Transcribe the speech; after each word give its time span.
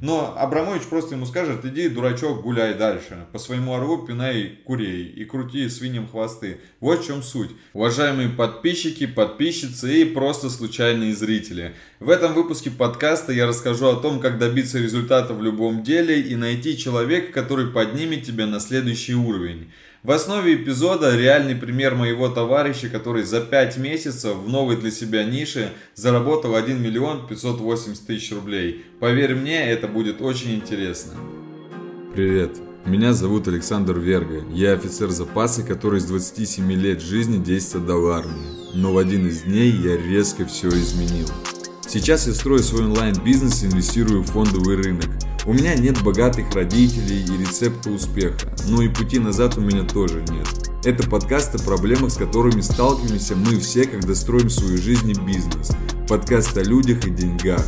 Но 0.00 0.34
Абрамович 0.38 0.82
просто 0.82 1.16
ему 1.16 1.26
скажет, 1.26 1.64
иди, 1.64 1.88
дурачок, 1.88 2.42
гуляй 2.42 2.74
дальше. 2.74 3.26
По 3.32 3.38
своему 3.38 3.74
орлу 3.74 4.06
пинай 4.06 4.58
курей 4.64 5.06
и 5.06 5.24
крути 5.24 5.68
свиньям 5.68 6.06
хвосты. 6.06 6.60
Вот 6.80 7.02
в 7.02 7.06
чем 7.06 7.22
суть. 7.22 7.50
Уважаемые 7.72 8.28
подписчики, 8.28 9.06
подписчицы 9.06 10.02
и 10.02 10.04
просто 10.04 10.50
случайные 10.50 11.14
зрители. 11.14 11.74
В 11.98 12.10
этом 12.10 12.34
выпуске 12.34 12.70
подкаста 12.70 13.32
я 13.32 13.46
расскажу 13.46 13.86
о 13.88 13.96
том, 13.96 14.20
как 14.20 14.38
добиться 14.38 14.78
результата 14.78 15.34
в 15.34 15.42
любом 15.42 15.82
деле 15.82 16.20
и 16.20 16.36
найти 16.36 16.78
человека, 16.78 17.32
который 17.32 17.66
поднимет 17.66 18.24
тебя 18.24 18.46
на 18.46 18.60
следующий 18.60 19.14
уровень. 19.14 19.72
В 20.04 20.12
основе 20.12 20.54
эпизода 20.54 21.16
реальный 21.16 21.56
пример 21.56 21.96
моего 21.96 22.28
товарища, 22.28 22.88
который 22.88 23.24
за 23.24 23.40
5 23.40 23.78
месяцев 23.78 24.36
в 24.36 24.48
новой 24.48 24.76
для 24.76 24.92
себя 24.92 25.24
нише 25.24 25.72
заработал 25.96 26.54
1 26.54 26.80
миллион 26.80 27.26
580 27.26 28.06
тысяч 28.06 28.30
рублей. 28.32 28.84
Поверь 29.00 29.34
мне, 29.34 29.68
это 29.68 29.88
будет 29.88 30.22
очень 30.22 30.54
интересно. 30.54 31.14
Привет, 32.14 32.58
меня 32.86 33.12
зовут 33.12 33.48
Александр 33.48 33.98
Верга. 33.98 34.44
Я 34.52 34.74
офицер 34.74 35.10
запаса, 35.10 35.64
который 35.64 35.98
с 35.98 36.04
27 36.04 36.72
лет 36.74 37.02
жизни 37.02 37.42
10 37.42 37.74
отдал 37.74 38.06
армии. 38.12 38.74
Но 38.74 38.92
в 38.92 38.98
один 38.98 39.26
из 39.26 39.42
дней 39.42 39.72
я 39.72 39.96
резко 39.96 40.46
все 40.46 40.68
изменил. 40.68 41.26
Сейчас 41.88 42.28
я 42.28 42.34
строю 42.34 42.62
свой 42.62 42.84
онлайн-бизнес 42.84 43.64
и 43.64 43.66
инвестирую 43.66 44.22
в 44.22 44.26
фондовый 44.26 44.76
рынок. 44.76 45.08
У 45.48 45.54
меня 45.54 45.74
нет 45.76 46.02
богатых 46.02 46.52
родителей 46.52 47.24
и 47.24 47.38
рецепта 47.38 47.88
успеха, 47.88 48.54
но 48.66 48.82
и 48.82 48.88
пути 48.90 49.18
назад 49.18 49.56
у 49.56 49.62
меня 49.62 49.82
тоже 49.82 50.22
нет. 50.30 50.46
Это 50.84 51.08
подкаст 51.08 51.54
о 51.54 51.58
проблемах, 51.64 52.10
с 52.10 52.18
которыми 52.18 52.60
сталкиваемся 52.60 53.34
мы 53.34 53.58
все, 53.58 53.86
когда 53.86 54.14
строим 54.14 54.50
свою 54.50 54.76
жизнь 54.76 55.10
и 55.10 55.14
бизнес. 55.14 55.70
Подкаст 56.06 56.54
о 56.58 56.62
людях 56.62 57.06
и 57.06 57.10
деньгах. 57.10 57.64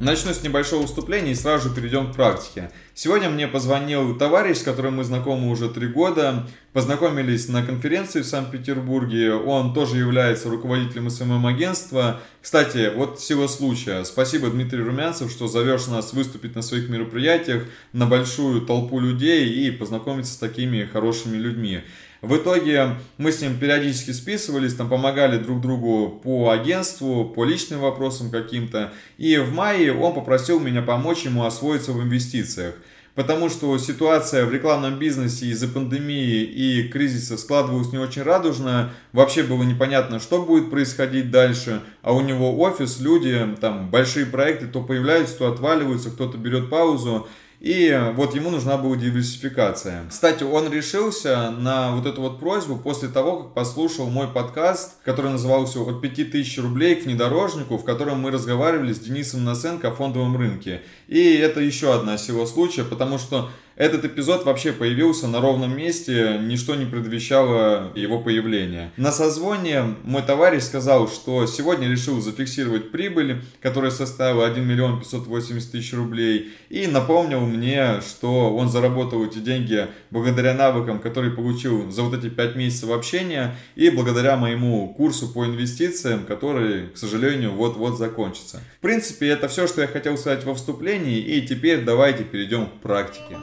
Начну 0.00 0.32
с 0.32 0.44
небольшого 0.44 0.82
выступления 0.82 1.32
и 1.32 1.34
сразу 1.34 1.68
же 1.68 1.74
перейдем 1.74 2.12
к 2.12 2.14
практике. 2.14 2.70
Сегодня 2.94 3.28
мне 3.30 3.48
позвонил 3.48 4.16
товарищ, 4.16 4.58
с 4.58 4.62
которым 4.62 4.98
мы 4.98 5.04
знакомы 5.04 5.50
уже 5.50 5.68
три 5.68 5.88
года. 5.88 6.46
Познакомились 6.72 7.48
на 7.48 7.64
конференции 7.64 8.20
в 8.20 8.26
Санкт-Петербурге. 8.26 9.32
Он 9.32 9.74
тоже 9.74 9.96
является 9.96 10.50
руководителем 10.50 11.10
СММ-агентства. 11.10 12.20
Кстати, 12.40 12.92
вот 12.94 13.20
сила 13.20 13.48
случая. 13.48 14.04
Спасибо, 14.04 14.50
Дмитрий 14.50 14.82
Румянцев, 14.82 15.32
что 15.32 15.48
зовешь 15.48 15.88
нас 15.88 16.12
выступить 16.12 16.54
на 16.54 16.62
своих 16.62 16.88
мероприятиях 16.88 17.64
на 17.92 18.06
большую 18.06 18.60
толпу 18.60 19.00
людей 19.00 19.48
и 19.48 19.72
познакомиться 19.72 20.32
с 20.32 20.36
такими 20.36 20.84
хорошими 20.84 21.36
людьми. 21.36 21.80
В 22.20 22.36
итоге 22.36 22.96
мы 23.16 23.30
с 23.30 23.40
ним 23.40 23.58
периодически 23.58 24.10
списывались, 24.10 24.74
там 24.74 24.88
помогали 24.88 25.38
друг 25.38 25.60
другу 25.60 26.20
по 26.22 26.50
агентству, 26.50 27.24
по 27.24 27.44
личным 27.44 27.80
вопросам 27.80 28.30
каким-то. 28.30 28.92
И 29.18 29.36
в 29.36 29.52
мае 29.54 29.92
он 29.92 30.14
попросил 30.14 30.58
меня 30.58 30.82
помочь 30.82 31.22
ему 31.22 31.44
освоиться 31.44 31.92
в 31.92 32.02
инвестициях. 32.02 32.74
Потому 33.14 33.48
что 33.48 33.76
ситуация 33.78 34.46
в 34.46 34.52
рекламном 34.52 34.98
бизнесе 34.98 35.46
из-за 35.46 35.66
пандемии 35.66 36.42
и 36.42 36.88
кризиса 36.88 37.36
складывалась 37.36 37.92
не 37.92 37.98
очень 37.98 38.22
радужно. 38.22 38.92
Вообще 39.12 39.42
было 39.42 39.64
непонятно, 39.64 40.20
что 40.20 40.42
будет 40.44 40.70
происходить 40.70 41.30
дальше. 41.32 41.82
А 42.02 42.12
у 42.12 42.20
него 42.20 42.56
офис, 42.60 43.00
люди, 43.00 43.56
там 43.60 43.90
большие 43.90 44.24
проекты 44.24 44.68
то 44.68 44.82
появляются, 44.82 45.36
то 45.36 45.52
отваливаются, 45.52 46.10
кто-то 46.10 46.38
берет 46.38 46.70
паузу. 46.70 47.28
И 47.60 48.12
вот 48.14 48.36
ему 48.36 48.50
нужна 48.50 48.76
была 48.76 48.96
диверсификация. 48.96 50.04
Кстати, 50.08 50.44
он 50.44 50.72
решился 50.72 51.50
на 51.50 51.96
вот 51.96 52.06
эту 52.06 52.20
вот 52.20 52.38
просьбу 52.38 52.76
после 52.76 53.08
того, 53.08 53.42
как 53.42 53.54
послушал 53.54 54.06
мой 54.06 54.28
подкаст, 54.28 54.94
который 55.04 55.32
назывался 55.32 55.80
«От 55.80 56.00
5000 56.00 56.58
рублей 56.58 56.94
к 56.94 57.04
внедорожнику», 57.04 57.76
в 57.76 57.84
котором 57.84 58.20
мы 58.20 58.30
разговаривали 58.30 58.92
с 58.92 59.00
Денисом 59.00 59.44
Насенко 59.44 59.88
о 59.88 59.94
фондовом 59.94 60.36
рынке. 60.36 60.82
И 61.08 61.34
это 61.34 61.60
еще 61.60 61.92
одна 61.94 62.16
сила 62.16 62.46
случая, 62.46 62.84
потому 62.84 63.18
что 63.18 63.50
этот 63.78 64.04
эпизод 64.04 64.44
вообще 64.44 64.72
появился 64.72 65.28
на 65.28 65.40
ровном 65.40 65.76
месте, 65.76 66.36
ничто 66.42 66.74
не 66.74 66.84
предвещало 66.84 67.92
его 67.94 68.18
появления. 68.18 68.90
На 68.96 69.12
созвоне 69.12 69.94
мой 70.02 70.22
товарищ 70.22 70.64
сказал, 70.64 71.08
что 71.08 71.46
сегодня 71.46 71.88
решил 71.88 72.20
зафиксировать 72.20 72.90
прибыль, 72.90 73.40
которая 73.62 73.92
составила 73.92 74.46
1 74.46 74.66
миллион 74.66 74.98
580 74.98 75.70
тысяч 75.70 75.92
рублей, 75.94 76.52
и 76.70 76.88
напомнил 76.88 77.40
мне, 77.46 78.00
что 78.00 78.52
он 78.56 78.68
заработал 78.68 79.24
эти 79.24 79.38
деньги 79.38 79.86
благодаря 80.10 80.54
навыкам, 80.54 80.98
которые 80.98 81.32
получил 81.32 81.88
за 81.88 82.02
вот 82.02 82.18
эти 82.18 82.28
5 82.28 82.56
месяцев 82.56 82.90
общения, 82.90 83.54
и 83.76 83.90
благодаря 83.90 84.36
моему 84.36 84.92
курсу 84.94 85.28
по 85.28 85.46
инвестициям, 85.46 86.24
который, 86.24 86.88
к 86.88 86.96
сожалению, 86.96 87.52
вот-вот 87.52 87.96
закончится. 87.96 88.60
В 88.78 88.82
принципе, 88.82 89.28
это 89.28 89.46
все, 89.46 89.68
что 89.68 89.82
я 89.82 89.86
хотел 89.86 90.18
сказать 90.18 90.44
во 90.44 90.56
вступлении, 90.56 91.20
и 91.20 91.46
теперь 91.46 91.84
давайте 91.84 92.24
перейдем 92.24 92.66
к 92.66 92.80
практике. 92.80 93.36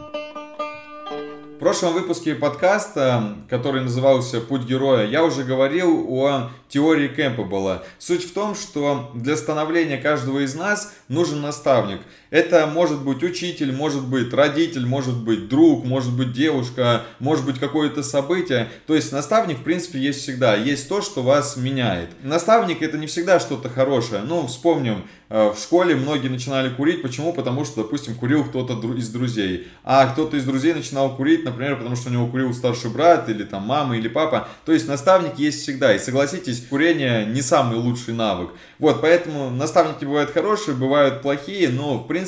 Прошлом 1.65 1.93
выпуске 1.93 2.35
подкаста, 2.35 3.37
который 3.49 3.81
назывался 3.81 4.39
«Путь 4.39 4.65
героя», 4.65 5.07
я 5.07 5.23
уже 5.23 5.43
говорил 5.43 6.05
о 6.13 6.51
теории 6.69 7.07
Кэмпбелла. 7.07 7.83
Суть 7.97 8.23
в 8.23 8.33
том, 8.33 8.53
что 8.53 9.09
для 9.15 9.35
становления 9.35 9.97
каждого 9.97 10.45
из 10.45 10.53
нас 10.53 10.93
нужен 11.07 11.41
наставник. 11.41 12.01
Это 12.35 12.67
может 12.67 13.01
быть 13.01 13.23
учитель, 13.23 13.71
может 13.71 14.05
быть 14.05 14.33
родитель, 14.33 14.85
может 14.85 15.15
быть 15.15 15.47
друг, 15.47 15.85
может 15.85 16.11
быть 16.11 16.33
девушка, 16.33 17.03
может 17.19 17.45
быть 17.45 17.59
какое-то 17.59 18.03
событие. 18.03 18.67
То 18.87 18.93
есть 18.93 19.13
наставник, 19.13 19.59
в 19.59 19.63
принципе, 19.63 19.99
есть 19.99 20.19
всегда. 20.19 20.53
Есть 20.53 20.89
то, 20.89 21.01
что 21.01 21.23
вас 21.23 21.55
меняет. 21.55 22.09
Наставник 22.23 22.81
это 22.81 22.97
не 22.97 23.07
всегда 23.07 23.39
что-то 23.39 23.69
хорошее. 23.69 24.21
Ну, 24.27 24.47
вспомним, 24.47 25.07
э, 25.29 25.53
в 25.55 25.57
школе 25.57 25.95
многие 25.95 26.27
начинали 26.27 26.67
курить. 26.67 27.01
Почему? 27.01 27.31
Потому 27.31 27.63
что, 27.63 27.83
допустим, 27.83 28.15
курил 28.15 28.43
кто-то 28.43 28.73
из 28.95 29.07
друзей. 29.07 29.69
А 29.85 30.05
кто-то 30.07 30.35
из 30.35 30.43
друзей 30.43 30.73
начинал 30.73 31.15
курить, 31.15 31.45
например, 31.45 31.77
потому 31.77 31.95
что 31.95 32.09
у 32.09 32.11
него 32.11 32.27
курил 32.27 32.53
старший 32.53 32.89
брат, 32.89 33.29
или 33.29 33.45
там 33.45 33.63
мама, 33.63 33.95
или 33.95 34.09
папа. 34.09 34.49
То 34.65 34.73
есть 34.73 34.89
наставник 34.89 35.39
есть 35.39 35.61
всегда. 35.61 35.95
И 35.95 35.99
согласитесь, 35.99 36.59
курение 36.69 37.25
не 37.25 37.41
самый 37.41 37.77
лучший 37.77 38.13
навык. 38.13 38.49
Вот, 38.77 38.99
поэтому 38.99 39.49
наставники 39.51 40.03
бывают 40.03 40.31
хорошие, 40.31 40.75
бывают 40.75 41.21
плохие, 41.21 41.69
но, 41.69 41.99
в 41.99 42.07
принципе, 42.07 42.24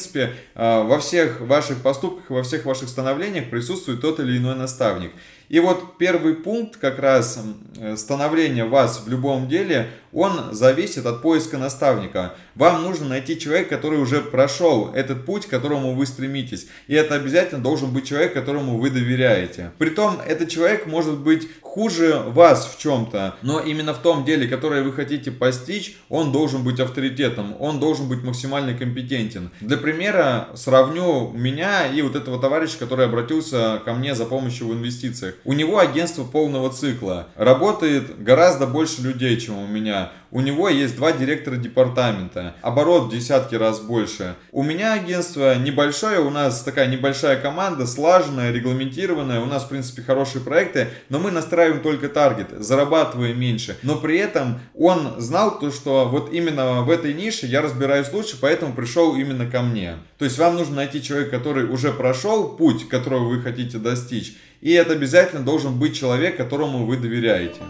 э, 0.55 0.83
во 0.83 0.99
всех 0.99 1.41
ваших 1.41 1.81
поступках, 1.81 2.29
во 2.29 2.43
всех 2.43 2.65
ваших 2.65 2.89
становлениях 2.89 3.49
присутствует 3.49 4.01
тот 4.01 4.19
или 4.19 4.37
иной 4.37 4.55
наставник. 4.55 5.11
И 5.49 5.59
вот 5.59 5.97
первый 5.97 6.35
пункт 6.35 6.77
как 6.77 6.99
раз 6.99 7.39
э, 7.77 7.95
становления 7.95 8.65
вас 8.65 9.01
в 9.05 9.09
любом 9.09 9.47
деле, 9.47 9.89
он 10.11 10.53
зависит 10.53 11.05
от 11.05 11.21
поиска 11.21 11.57
наставника. 11.57 12.33
Вам 12.55 12.83
нужно 12.83 13.07
найти 13.07 13.39
человека, 13.39 13.75
который 13.75 13.99
уже 13.99 14.21
прошел 14.21 14.91
этот 14.93 15.25
путь, 15.25 15.45
к 15.45 15.49
которому 15.49 15.93
вы 15.93 16.05
стремитесь. 16.05 16.67
И 16.87 16.95
это 16.95 17.15
обязательно 17.15 17.61
должен 17.61 17.91
быть 17.91 18.07
человек, 18.07 18.33
которому 18.33 18.77
вы 18.79 18.89
доверяете. 18.89 19.71
Притом, 19.77 20.19
этот 20.25 20.49
человек 20.49 20.85
может 20.87 21.19
быть 21.19 21.47
хуже 21.61 22.23
вас 22.27 22.73
в 22.73 22.81
чем-то, 22.81 23.35
но 23.41 23.59
именно 23.59 23.93
в 23.93 23.99
том 23.99 24.25
деле, 24.25 24.47
которое 24.47 24.81
вы 24.81 24.91
хотите 24.91 25.31
постичь, 25.31 25.95
он 26.09 26.31
должен 26.31 26.63
быть 26.63 26.79
авторитетом, 26.79 27.55
он 27.59 27.79
должен 27.79 28.09
быть 28.09 28.23
максимально 28.23 28.73
компетентен. 28.73 29.51
Для 29.61 29.77
примера 29.77 30.49
сравню 30.55 31.31
меня 31.33 31.87
и 31.87 32.01
вот 32.01 32.15
этого 32.15 32.41
товарища, 32.41 32.79
который 32.79 33.05
обратился 33.05 33.81
ко 33.85 33.93
мне 33.93 34.15
за 34.15 34.25
помощью 34.25 34.67
в 34.67 34.73
инвестициях. 34.73 35.35
У 35.45 35.53
него 35.53 35.79
агентство 35.79 36.23
полного 36.23 36.69
цикла. 36.71 37.27
Работает 37.35 38.23
гораздо 38.23 38.67
больше 38.67 39.01
людей, 39.01 39.39
чем 39.39 39.57
у 39.57 39.67
меня. 39.67 40.11
У 40.29 40.41
него 40.41 40.67
есть 40.67 40.97
два 40.97 41.13
директора 41.13 41.55
департамента. 41.55 42.55
Оборот 42.61 43.05
в 43.05 43.11
десятки 43.11 43.55
раз 43.55 43.79
больше. 43.79 44.35
У 44.51 44.61
меня 44.61 44.93
агентство 44.93 45.55
небольшое, 45.55 46.19
у 46.19 46.29
нас 46.29 46.63
такая 46.63 46.87
небольшая 46.87 47.37
команда, 47.37 47.87
слаженная, 47.87 48.51
регламентированная. 48.51 49.39
У 49.39 49.45
нас, 49.45 49.63
в 49.63 49.69
принципе, 49.69 50.01
хорошие 50.01 50.43
проекты, 50.43 50.89
но 51.07 51.19
мы 51.19 51.31
настраиваем 51.31 51.81
только 51.81 52.09
таргет, 52.09 52.49
зарабатываем 52.59 53.39
меньше. 53.39 53.77
Но 53.83 53.95
при 53.95 54.17
этом 54.17 54.59
он 54.75 55.15
знал 55.17 55.59
то, 55.59 55.71
что 55.71 56.09
вот 56.09 56.33
именно 56.33 56.81
в 56.81 56.89
этой 56.89 57.13
нише 57.13 57.45
я 57.45 57.61
разбираюсь 57.61 58.11
лучше, 58.11 58.37
поэтому 58.39 58.73
пришел 58.73 59.15
именно 59.15 59.49
ко 59.49 59.61
мне. 59.61 59.95
То 60.17 60.25
есть 60.25 60.37
вам 60.37 60.55
нужно 60.55 60.75
найти 60.75 61.01
человека, 61.01 61.37
который 61.37 61.65
уже 61.65 61.93
прошел 61.93 62.49
путь, 62.49 62.89
которого 62.89 63.29
вы 63.29 63.41
хотите 63.41 63.77
достичь, 63.77 64.35
и 64.61 64.71
это 64.71 64.93
обязательно 64.93 65.43
должен 65.43 65.77
быть 65.77 65.95
человек, 65.95 66.37
которому 66.37 66.85
вы 66.85 66.97
доверяете. 66.97 67.61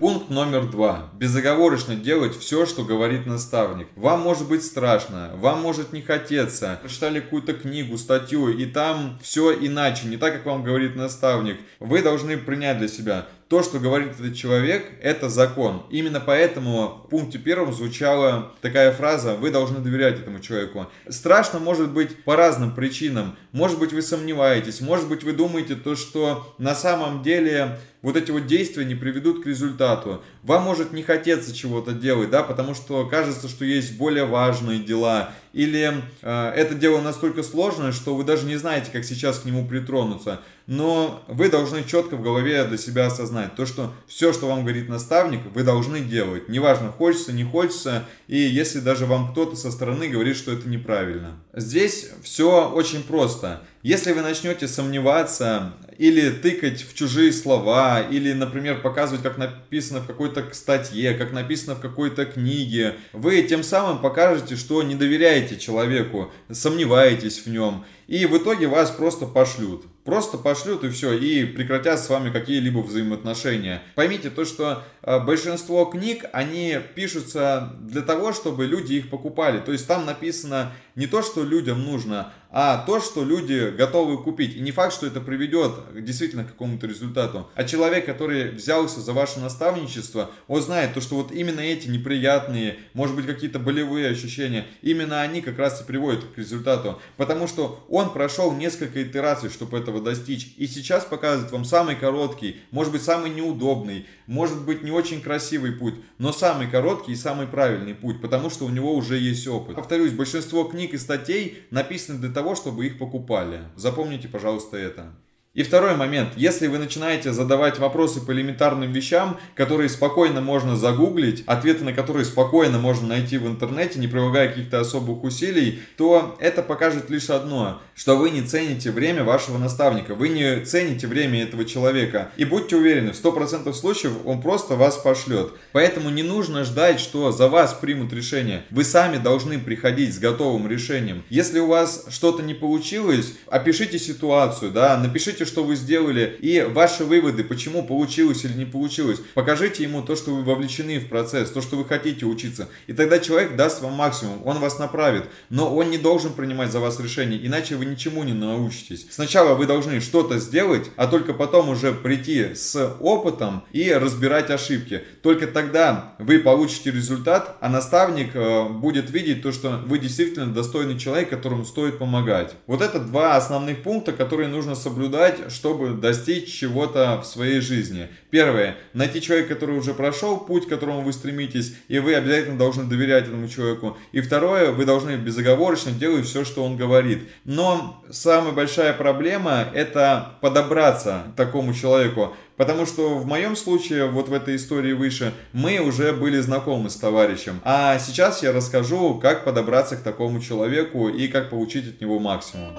Пункт 0.00 0.28
номер 0.28 0.66
два. 0.66 1.08
Безоговорочно 1.14 1.94
делать 1.94 2.36
все, 2.36 2.66
что 2.66 2.84
говорит 2.84 3.24
наставник. 3.24 3.88
Вам 3.96 4.20
может 4.20 4.46
быть 4.46 4.62
страшно, 4.62 5.30
вам 5.36 5.62
может 5.62 5.94
не 5.94 6.02
хотеться. 6.02 6.78
Прочитали 6.82 7.20
какую-то 7.20 7.54
книгу, 7.54 7.96
статью, 7.96 8.48
и 8.48 8.66
там 8.66 9.18
все 9.22 9.54
иначе, 9.54 10.08
не 10.08 10.18
так, 10.18 10.34
как 10.34 10.44
вам 10.44 10.62
говорит 10.62 10.94
наставник. 10.94 11.58
Вы 11.80 12.02
должны 12.02 12.36
принять 12.36 12.78
для 12.78 12.88
себя 12.88 13.26
то, 13.48 13.62
что 13.62 13.78
говорит 13.78 14.12
этот 14.18 14.34
человек, 14.34 14.86
это 15.02 15.28
закон. 15.28 15.82
Именно 15.90 16.20
поэтому 16.20 17.02
в 17.04 17.10
пункте 17.10 17.38
первом 17.38 17.72
звучала 17.72 18.52
такая 18.62 18.92
фраза 18.92 19.34
«Вы 19.34 19.50
должны 19.50 19.80
доверять 19.80 20.18
этому 20.18 20.40
человеку». 20.40 20.86
Страшно 21.08 21.58
может 21.58 21.90
быть 21.92 22.24
по 22.24 22.36
разным 22.36 22.74
причинам. 22.74 23.36
Может 23.52 23.78
быть 23.78 23.92
вы 23.92 24.02
сомневаетесь, 24.02 24.80
может 24.80 25.08
быть 25.08 25.24
вы 25.24 25.32
думаете 25.32 25.74
то, 25.74 25.94
что 25.94 26.54
на 26.58 26.74
самом 26.74 27.22
деле 27.22 27.78
вот 28.04 28.16
эти 28.16 28.30
вот 28.30 28.46
действия 28.46 28.84
не 28.84 28.94
приведут 28.94 29.42
к 29.42 29.46
результату. 29.46 30.22
вам 30.42 30.62
может 30.62 30.92
не 30.92 31.02
хотеться 31.02 31.54
чего-то 31.54 31.92
делать, 31.92 32.28
да, 32.28 32.42
потому 32.42 32.74
что 32.74 33.06
кажется, 33.06 33.48
что 33.48 33.64
есть 33.64 33.96
более 33.96 34.26
важные 34.26 34.80
дела, 34.80 35.30
или 35.54 36.02
э, 36.20 36.52
это 36.54 36.74
дело 36.74 37.00
настолько 37.00 37.42
сложное, 37.42 37.92
что 37.92 38.14
вы 38.14 38.24
даже 38.24 38.44
не 38.44 38.56
знаете, 38.56 38.90
как 38.92 39.04
сейчас 39.04 39.38
к 39.38 39.46
нему 39.46 39.66
притронуться. 39.66 40.40
Но 40.66 41.22
вы 41.28 41.50
должны 41.50 41.84
четко 41.84 42.16
в 42.16 42.22
голове 42.22 42.64
для 42.64 42.78
себя 42.78 43.06
осознать 43.06 43.54
то, 43.54 43.66
что 43.66 43.92
все, 44.06 44.32
что 44.32 44.48
вам 44.48 44.62
говорит 44.62 44.88
наставник, 44.88 45.40
вы 45.54 45.62
должны 45.62 46.00
делать. 46.00 46.48
Неважно, 46.48 46.90
хочется, 46.90 47.32
не 47.32 47.44
хочется, 47.44 48.04
и 48.28 48.38
если 48.38 48.80
даже 48.80 49.04
вам 49.04 49.32
кто-то 49.32 49.56
со 49.56 49.70
стороны 49.70 50.08
говорит, 50.08 50.36
что 50.36 50.52
это 50.52 50.66
неправильно. 50.68 51.36
Здесь 51.52 52.10
все 52.22 52.70
очень 52.70 53.02
просто. 53.02 53.62
Если 53.82 54.12
вы 54.12 54.22
начнете 54.22 54.66
сомневаться 54.66 55.74
или 55.98 56.30
тыкать 56.30 56.82
в 56.82 56.94
чужие 56.94 57.30
слова, 57.32 58.00
или, 58.00 58.32
например, 58.32 58.80
показывать, 58.80 59.22
как 59.22 59.36
написано 59.36 60.00
в 60.00 60.06
какой-то 60.06 60.48
статье, 60.52 61.12
как 61.12 61.32
написано 61.32 61.74
в 61.74 61.80
какой-то 61.80 62.24
книге, 62.24 62.96
вы 63.12 63.42
тем 63.42 63.62
самым 63.62 63.98
покажете, 63.98 64.56
что 64.56 64.82
не 64.82 64.94
доверяете 64.94 65.58
человеку, 65.58 66.32
сомневаетесь 66.50 67.44
в 67.44 67.48
нем, 67.48 67.84
и 68.06 68.24
в 68.24 68.38
итоге 68.38 68.66
вас 68.66 68.90
просто 68.90 69.26
пошлют. 69.26 69.84
Просто 70.04 70.36
пошлют 70.36 70.84
и 70.84 70.90
все, 70.90 71.14
и 71.14 71.46
прекратят 71.46 71.98
с 71.98 72.10
вами 72.10 72.30
какие-либо 72.30 72.80
взаимоотношения. 72.80 73.82
Поймите 73.94 74.28
то, 74.28 74.44
что 74.44 74.84
э, 75.02 75.18
большинство 75.20 75.86
книг, 75.86 76.26
они 76.32 76.78
пишутся 76.94 77.72
для 77.80 78.02
того, 78.02 78.34
чтобы 78.34 78.66
люди 78.66 78.94
их 78.94 79.08
покупали. 79.08 79.60
То 79.60 79.72
есть 79.72 79.86
там 79.86 80.04
написано 80.04 80.72
не 80.94 81.06
то, 81.06 81.22
что 81.22 81.42
людям 81.42 81.82
нужно, 81.82 82.32
а 82.56 82.84
то, 82.86 83.00
что 83.00 83.24
люди 83.24 83.74
готовы 83.76 84.22
купить. 84.22 84.54
И 84.54 84.60
не 84.60 84.70
факт, 84.70 84.94
что 84.94 85.06
это 85.06 85.20
приведет 85.20 85.72
действительно 85.92 86.44
к 86.44 86.48
какому-то 86.48 86.86
результату. 86.86 87.50
А 87.56 87.64
человек, 87.64 88.06
который 88.06 88.50
взялся 88.50 89.00
за 89.00 89.12
ваше 89.12 89.40
наставничество, 89.40 90.30
он 90.46 90.62
знает 90.62 90.94
то, 90.94 91.00
что 91.00 91.16
вот 91.16 91.32
именно 91.32 91.58
эти 91.58 91.88
неприятные, 91.88 92.78
может 92.92 93.16
быть, 93.16 93.26
какие-то 93.26 93.58
болевые 93.58 94.10
ощущения, 94.10 94.66
именно 94.82 95.20
они 95.20 95.40
как 95.40 95.58
раз 95.58 95.80
и 95.80 95.84
приводят 95.84 96.24
к 96.24 96.38
результату. 96.38 97.00
Потому 97.16 97.48
что 97.48 97.84
он 97.88 98.12
прошел 98.12 98.52
несколько 98.52 99.02
итераций, 99.02 99.50
чтобы 99.50 99.78
этого 99.78 99.93
достичь. 100.00 100.54
И 100.56 100.66
сейчас 100.66 101.04
показывает 101.04 101.52
вам 101.52 101.64
самый 101.64 101.96
короткий, 101.96 102.56
может 102.70 102.92
быть, 102.92 103.02
самый 103.02 103.30
неудобный, 103.30 104.06
может 104.26 104.64
быть, 104.64 104.82
не 104.82 104.90
очень 104.90 105.20
красивый 105.20 105.72
путь, 105.72 105.94
но 106.18 106.32
самый 106.32 106.70
короткий 106.70 107.12
и 107.12 107.16
самый 107.16 107.46
правильный 107.46 107.94
путь, 107.94 108.20
потому 108.20 108.50
что 108.50 108.64
у 108.64 108.70
него 108.70 108.94
уже 108.94 109.18
есть 109.18 109.46
опыт. 109.46 109.76
Повторюсь, 109.76 110.12
большинство 110.12 110.64
книг 110.64 110.94
и 110.94 110.98
статей 110.98 111.64
написаны 111.70 112.18
для 112.18 112.30
того, 112.30 112.54
чтобы 112.54 112.86
их 112.86 112.98
покупали. 112.98 113.60
Запомните, 113.76 114.28
пожалуйста, 114.28 114.76
это. 114.76 115.14
И 115.54 115.62
второй 115.62 115.94
момент. 115.94 116.30
Если 116.34 116.66
вы 116.66 116.78
начинаете 116.78 117.32
задавать 117.32 117.78
вопросы 117.78 118.20
по 118.20 118.32
элементарным 118.32 118.90
вещам, 118.90 119.38
которые 119.54 119.88
спокойно 119.88 120.40
можно 120.40 120.74
загуглить, 120.74 121.44
ответы 121.46 121.84
на 121.84 121.92
которые 121.92 122.24
спокойно 122.24 122.80
можно 122.80 123.06
найти 123.06 123.38
в 123.38 123.46
интернете, 123.46 124.00
не 124.00 124.08
прилагая 124.08 124.48
каких-то 124.48 124.80
особых 124.80 125.22
усилий, 125.22 125.80
то 125.96 126.36
это 126.40 126.60
покажет 126.60 127.08
лишь 127.08 127.30
одно, 127.30 127.80
что 127.94 128.16
вы 128.16 128.30
не 128.30 128.42
цените 128.42 128.90
время 128.90 129.22
вашего 129.22 129.56
наставника, 129.56 130.16
вы 130.16 130.30
не 130.30 130.64
цените 130.64 131.06
время 131.06 131.44
этого 131.44 131.64
человека. 131.64 132.32
И 132.36 132.44
будьте 132.44 132.74
уверены, 132.74 133.12
в 133.12 133.24
100% 133.24 133.72
случаев 133.74 134.14
он 134.24 134.42
просто 134.42 134.74
вас 134.74 134.96
пошлет. 134.96 135.52
Поэтому 135.70 136.10
не 136.10 136.24
нужно 136.24 136.64
ждать, 136.64 136.98
что 136.98 137.30
за 137.30 137.46
вас 137.46 137.74
примут 137.74 138.12
решение. 138.12 138.64
Вы 138.70 138.82
сами 138.82 139.18
должны 139.18 139.60
приходить 139.60 140.16
с 140.16 140.18
готовым 140.18 140.66
решением. 140.66 141.22
Если 141.30 141.60
у 141.60 141.68
вас 141.68 142.06
что-то 142.10 142.42
не 142.42 142.54
получилось, 142.54 143.34
опишите 143.46 144.00
ситуацию, 144.00 144.72
да, 144.72 144.96
напишите 144.96 145.43
Напишите, 145.44 145.60
что 145.60 145.64
вы 145.64 145.76
сделали, 145.76 146.36
и 146.40 146.66
ваши 146.68 147.04
выводы, 147.04 147.44
почему 147.44 147.84
получилось 147.84 148.44
или 148.44 148.52
не 148.54 148.64
получилось. 148.64 149.20
Покажите 149.34 149.82
ему 149.82 150.02
то, 150.02 150.16
что 150.16 150.34
вы 150.34 150.42
вовлечены 150.42 150.98
в 150.98 151.08
процесс, 151.08 151.50
то, 151.50 151.60
что 151.60 151.76
вы 151.76 151.84
хотите 151.84 152.26
учиться. 152.26 152.68
И 152.86 152.92
тогда 152.92 153.18
человек 153.18 153.56
даст 153.56 153.82
вам 153.82 153.92
максимум, 153.92 154.40
он 154.44 154.58
вас 154.58 154.78
направит. 154.78 155.24
Но 155.50 155.74
он 155.74 155.90
не 155.90 155.98
должен 155.98 156.32
принимать 156.32 156.72
за 156.72 156.80
вас 156.80 156.98
решение, 157.00 157.44
иначе 157.46 157.76
вы 157.76 157.86
ничему 157.86 158.24
не 158.24 158.32
научитесь. 158.32 159.06
Сначала 159.10 159.54
вы 159.54 159.66
должны 159.66 160.00
что-то 160.00 160.38
сделать, 160.38 160.90
а 160.96 161.06
только 161.06 161.34
потом 161.34 161.68
уже 161.68 161.92
прийти 161.92 162.54
с 162.54 162.96
опытом 163.00 163.64
и 163.72 163.92
разбирать 163.92 164.50
ошибки. 164.50 165.02
Только 165.22 165.46
тогда 165.46 166.14
вы 166.18 166.38
получите 166.38 166.90
результат, 166.90 167.56
а 167.60 167.68
наставник 167.68 168.34
э, 168.34 168.68
будет 168.68 169.10
видеть 169.10 169.42
то, 169.42 169.52
что 169.52 169.82
вы 169.86 169.98
действительно 169.98 170.46
достойный 170.46 170.98
человек, 170.98 171.30
которому 171.30 171.64
стоит 171.64 171.98
помогать. 171.98 172.54
Вот 172.66 172.82
это 172.82 172.98
два 172.98 173.36
основных 173.36 173.82
пункта, 173.82 174.12
которые 174.12 174.48
нужно 174.48 174.74
соблюдать 174.74 175.33
делать, 175.36 175.52
чтобы 175.52 175.90
достичь 175.90 176.52
чего-то 176.52 177.20
в 177.22 177.26
своей 177.26 177.60
жизни. 177.60 178.08
Первое. 178.30 178.76
Найти 178.92 179.20
человека, 179.20 179.54
который 179.54 179.78
уже 179.78 179.94
прошел 179.94 180.38
путь, 180.38 180.66
к 180.66 180.68
которому 180.68 181.02
вы 181.02 181.12
стремитесь, 181.12 181.74
и 181.88 181.98
вы 181.98 182.14
обязательно 182.14 182.58
должны 182.58 182.84
доверять 182.84 183.24
этому 183.24 183.48
человеку. 183.48 183.96
И 184.12 184.20
второе. 184.20 184.72
Вы 184.72 184.84
должны 184.84 185.16
безоговорочно 185.16 185.92
делать 185.92 186.26
все, 186.26 186.44
что 186.44 186.64
он 186.64 186.76
говорит. 186.76 187.28
Но 187.44 188.02
самая 188.10 188.52
большая 188.52 188.92
проблема 188.92 189.68
это 189.74 190.36
подобраться 190.40 191.24
к 191.32 191.36
такому 191.36 191.74
человеку. 191.74 192.34
Потому 192.56 192.86
что 192.86 193.18
в 193.18 193.26
моем 193.26 193.56
случае, 193.56 194.06
вот 194.06 194.28
в 194.28 194.32
этой 194.32 194.54
истории 194.54 194.92
выше, 194.92 195.32
мы 195.52 195.80
уже 195.80 196.12
были 196.12 196.38
знакомы 196.38 196.88
с 196.88 196.96
товарищем. 196.96 197.60
А 197.64 197.98
сейчас 197.98 198.44
я 198.44 198.52
расскажу, 198.52 199.18
как 199.20 199.44
подобраться 199.44 199.96
к 199.96 200.02
такому 200.02 200.40
человеку 200.40 201.08
и 201.08 201.26
как 201.26 201.50
получить 201.50 201.88
от 201.88 202.00
него 202.00 202.20
максимум. 202.20 202.70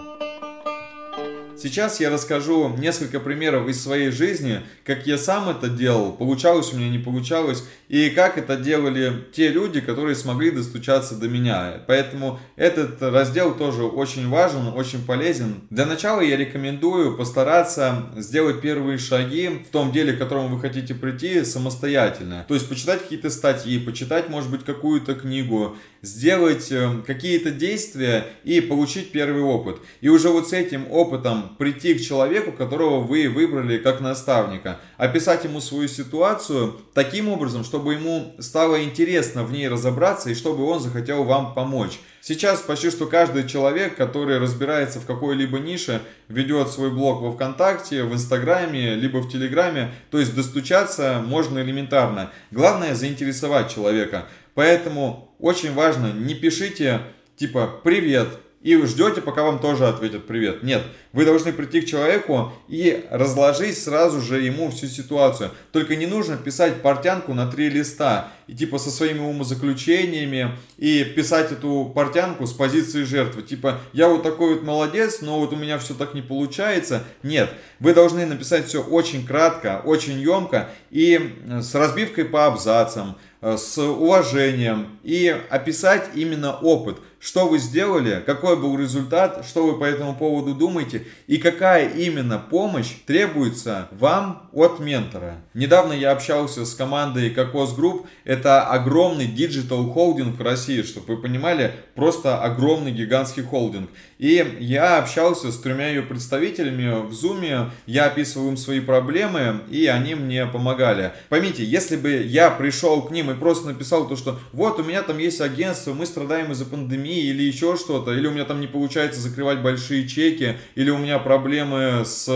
Сейчас 1.57 2.01
я 2.01 2.09
расскажу 2.09 2.75
несколько 2.77 3.19
примеров 3.19 3.67
из 3.67 3.81
своей 3.81 4.11
жизни, 4.11 4.61
как 4.83 5.07
я 5.07 5.17
сам 5.17 5.49
это 5.49 5.69
делал, 5.69 6.11
получалось 6.11 6.73
у 6.73 6.77
меня, 6.77 6.89
не 6.89 6.99
получалось, 6.99 7.63
и 7.87 8.09
как 8.09 8.37
это 8.37 8.57
делали 8.57 9.25
те 9.33 9.47
люди, 9.47 9.79
которые 9.79 10.15
смогли 10.15 10.51
достучаться 10.51 11.15
до 11.15 11.29
меня. 11.29 11.81
Поэтому 11.87 12.39
этот 12.57 13.01
раздел 13.01 13.53
тоже 13.55 13.83
очень 13.83 14.27
важен, 14.27 14.67
очень 14.67 15.05
полезен. 15.05 15.61
Для 15.69 15.85
начала 15.85 16.19
я 16.21 16.35
рекомендую 16.35 17.15
постараться 17.15 18.09
сделать 18.17 18.59
первые 18.59 18.97
шаги 18.97 19.63
в 19.67 19.71
том 19.71 19.91
деле, 19.91 20.13
к 20.13 20.19
которому 20.19 20.55
вы 20.55 20.61
хотите 20.61 20.93
прийти 20.93 21.45
самостоятельно. 21.45 22.45
То 22.47 22.53
есть 22.53 22.67
почитать 22.67 23.03
какие-то 23.03 23.29
статьи, 23.29 23.79
почитать, 23.79 24.29
может 24.29 24.51
быть, 24.51 24.65
какую-то 24.65 25.15
книгу, 25.15 25.77
сделать 26.05 26.71
э, 26.71 27.01
какие-то 27.05 27.51
действия 27.51 28.25
и 28.43 28.61
получить 28.61 29.11
первый 29.11 29.41
опыт. 29.41 29.77
И 30.01 30.09
уже 30.09 30.29
вот 30.29 30.49
с 30.49 30.53
этим 30.53 30.85
опытом 30.91 31.55
прийти 31.57 31.95
к 31.95 32.01
человеку, 32.01 32.51
которого 32.51 33.01
вы 33.01 33.27
выбрали 33.27 33.77
как 33.77 34.01
наставника, 34.01 34.79
описать 34.97 35.43
ему 35.43 35.59
свою 35.59 35.87
ситуацию 35.87 36.75
таким 36.93 37.29
образом, 37.29 37.63
чтобы 37.63 37.93
ему 37.93 38.35
стало 38.39 38.83
интересно 38.83 39.43
в 39.43 39.51
ней 39.51 39.67
разобраться 39.67 40.29
и 40.29 40.35
чтобы 40.35 40.63
он 40.65 40.79
захотел 40.79 41.23
вам 41.23 41.53
помочь. 41.53 41.99
Сейчас 42.27 42.61
почти 42.61 42.89
что 42.89 43.05
каждый 43.05 43.47
человек, 43.47 43.95
который 43.95 44.39
разбирается 44.39 44.99
в 44.99 45.05
какой-либо 45.05 45.59
нише, 45.59 46.01
ведет 46.27 46.69
свой 46.69 46.89
блог 46.89 47.21
во 47.21 47.31
ВКонтакте, 47.31 48.03
в 48.03 48.15
Инстаграме, 48.15 48.95
либо 48.95 49.19
в 49.19 49.31
Телеграме. 49.31 49.91
То 50.09 50.17
есть 50.17 50.35
достучаться 50.35 51.21
можно 51.23 51.59
элементарно. 51.59 52.31
Главное 52.49 52.95
заинтересовать 52.95 53.71
человека. 53.71 54.25
Поэтому 54.55 55.35
очень 55.37 55.73
важно, 55.73 56.11
не 56.11 56.33
пишите 56.33 57.01
типа 57.35 57.81
«Привет, 57.83 58.29
и 58.65 58.75
ждете, 58.81 59.21
пока 59.21 59.43
вам 59.43 59.59
тоже 59.59 59.85
ответят 59.85 60.25
привет. 60.25 60.63
Нет, 60.63 60.81
вы 61.13 61.23
должны 61.23 61.53
прийти 61.53 61.81
к 61.81 61.85
человеку 61.85 62.51
и 62.67 63.05
разложить 63.11 63.77
сразу 63.77 64.21
же 64.21 64.41
ему 64.41 64.71
всю 64.71 64.87
ситуацию. 64.87 65.51
Только 65.71 65.95
не 65.95 66.07
нужно 66.07 66.35
писать 66.35 66.81
портянку 66.81 67.35
на 67.35 67.45
три 67.45 67.69
листа 67.69 68.31
и 68.47 68.53
типа 68.53 68.77
со 68.77 68.89
своими 68.89 69.19
умозаключениями 69.19 70.51
и 70.77 71.03
писать 71.03 71.51
эту 71.51 71.91
портянку 71.93 72.45
с 72.45 72.53
позиции 72.53 73.03
жертвы. 73.03 73.41
Типа, 73.41 73.79
я 73.93 74.07
вот 74.09 74.23
такой 74.23 74.55
вот 74.55 74.63
молодец, 74.63 75.21
но 75.21 75.39
вот 75.39 75.53
у 75.53 75.55
меня 75.55 75.77
все 75.79 75.93
так 75.93 76.13
не 76.13 76.21
получается. 76.21 77.03
Нет, 77.23 77.49
вы 77.79 77.93
должны 77.93 78.25
написать 78.25 78.67
все 78.67 78.81
очень 78.81 79.25
кратко, 79.25 79.81
очень 79.83 80.19
емко 80.19 80.69
и 80.91 81.35
с 81.47 81.73
разбивкой 81.75 82.25
по 82.25 82.45
абзацам, 82.45 83.17
э, 83.41 83.57
с 83.57 83.77
уважением 83.77 84.97
и 85.03 85.35
описать 85.49 86.09
именно 86.15 86.55
опыт 86.55 86.97
что 87.25 87.47
вы 87.47 87.57
сделали, 87.57 88.21
какой 88.23 88.55
был 88.55 88.77
результат, 88.77 89.43
что 89.49 89.65
вы 89.65 89.79
по 89.79 89.83
этому 89.83 90.15
поводу 90.15 90.53
думаете 90.53 91.07
и 91.25 91.37
какая 91.37 91.89
именно 91.89 92.37
помощь 92.37 92.91
требуется 93.07 93.87
вам 93.91 94.47
от 94.53 94.79
ментора. 94.79 95.37
Недавно 95.55 95.93
я 95.93 96.11
общался 96.11 96.65
с 96.65 96.75
командой 96.75 97.31
Kokoc 97.31 97.73
Group. 97.73 98.05
Это 98.35 98.63
огромный 98.67 99.27
digital 99.27 99.89
холдинг 99.89 100.37
в 100.37 100.41
России, 100.41 100.81
чтобы 100.81 101.15
вы 101.15 101.21
понимали, 101.21 101.73
просто 101.95 102.37
огромный 102.41 102.91
гигантский 102.91 103.43
холдинг. 103.43 103.89
И 104.17 104.57
я 104.59 104.97
общался 104.97 105.53
с 105.53 105.59
тремя 105.59 105.87
ее 105.87 106.01
представителями 106.01 107.07
в 107.07 107.11
Zoom, 107.11 107.69
я 107.85 108.05
описывал 108.05 108.49
им 108.49 108.57
свои 108.57 108.81
проблемы, 108.81 109.61
и 109.69 109.85
они 109.87 110.15
мне 110.15 110.45
помогали. 110.45 111.13
Поймите, 111.29 111.63
если 111.63 111.95
бы 111.95 112.11
я 112.11 112.49
пришел 112.49 113.01
к 113.03 113.11
ним 113.11 113.31
и 113.31 113.35
просто 113.35 113.67
написал 113.67 114.07
то, 114.07 114.17
что 114.17 114.37
вот 114.51 114.79
у 114.81 114.83
меня 114.83 115.01
там 115.01 115.17
есть 115.17 115.39
агентство, 115.39 115.93
мы 115.93 116.05
страдаем 116.05 116.51
из-за 116.51 116.65
пандемии 116.65 117.23
или 117.23 117.43
еще 117.43 117.77
что-то, 117.77 118.13
или 118.13 118.27
у 118.27 118.31
меня 118.31 118.43
там 118.43 118.59
не 118.59 118.67
получается 118.67 119.21
закрывать 119.21 119.61
большие 119.61 120.07
чеки, 120.07 120.57
или 120.75 120.89
у 120.89 120.97
меня 120.97 121.19
проблемы 121.19 122.03
с 122.05 122.29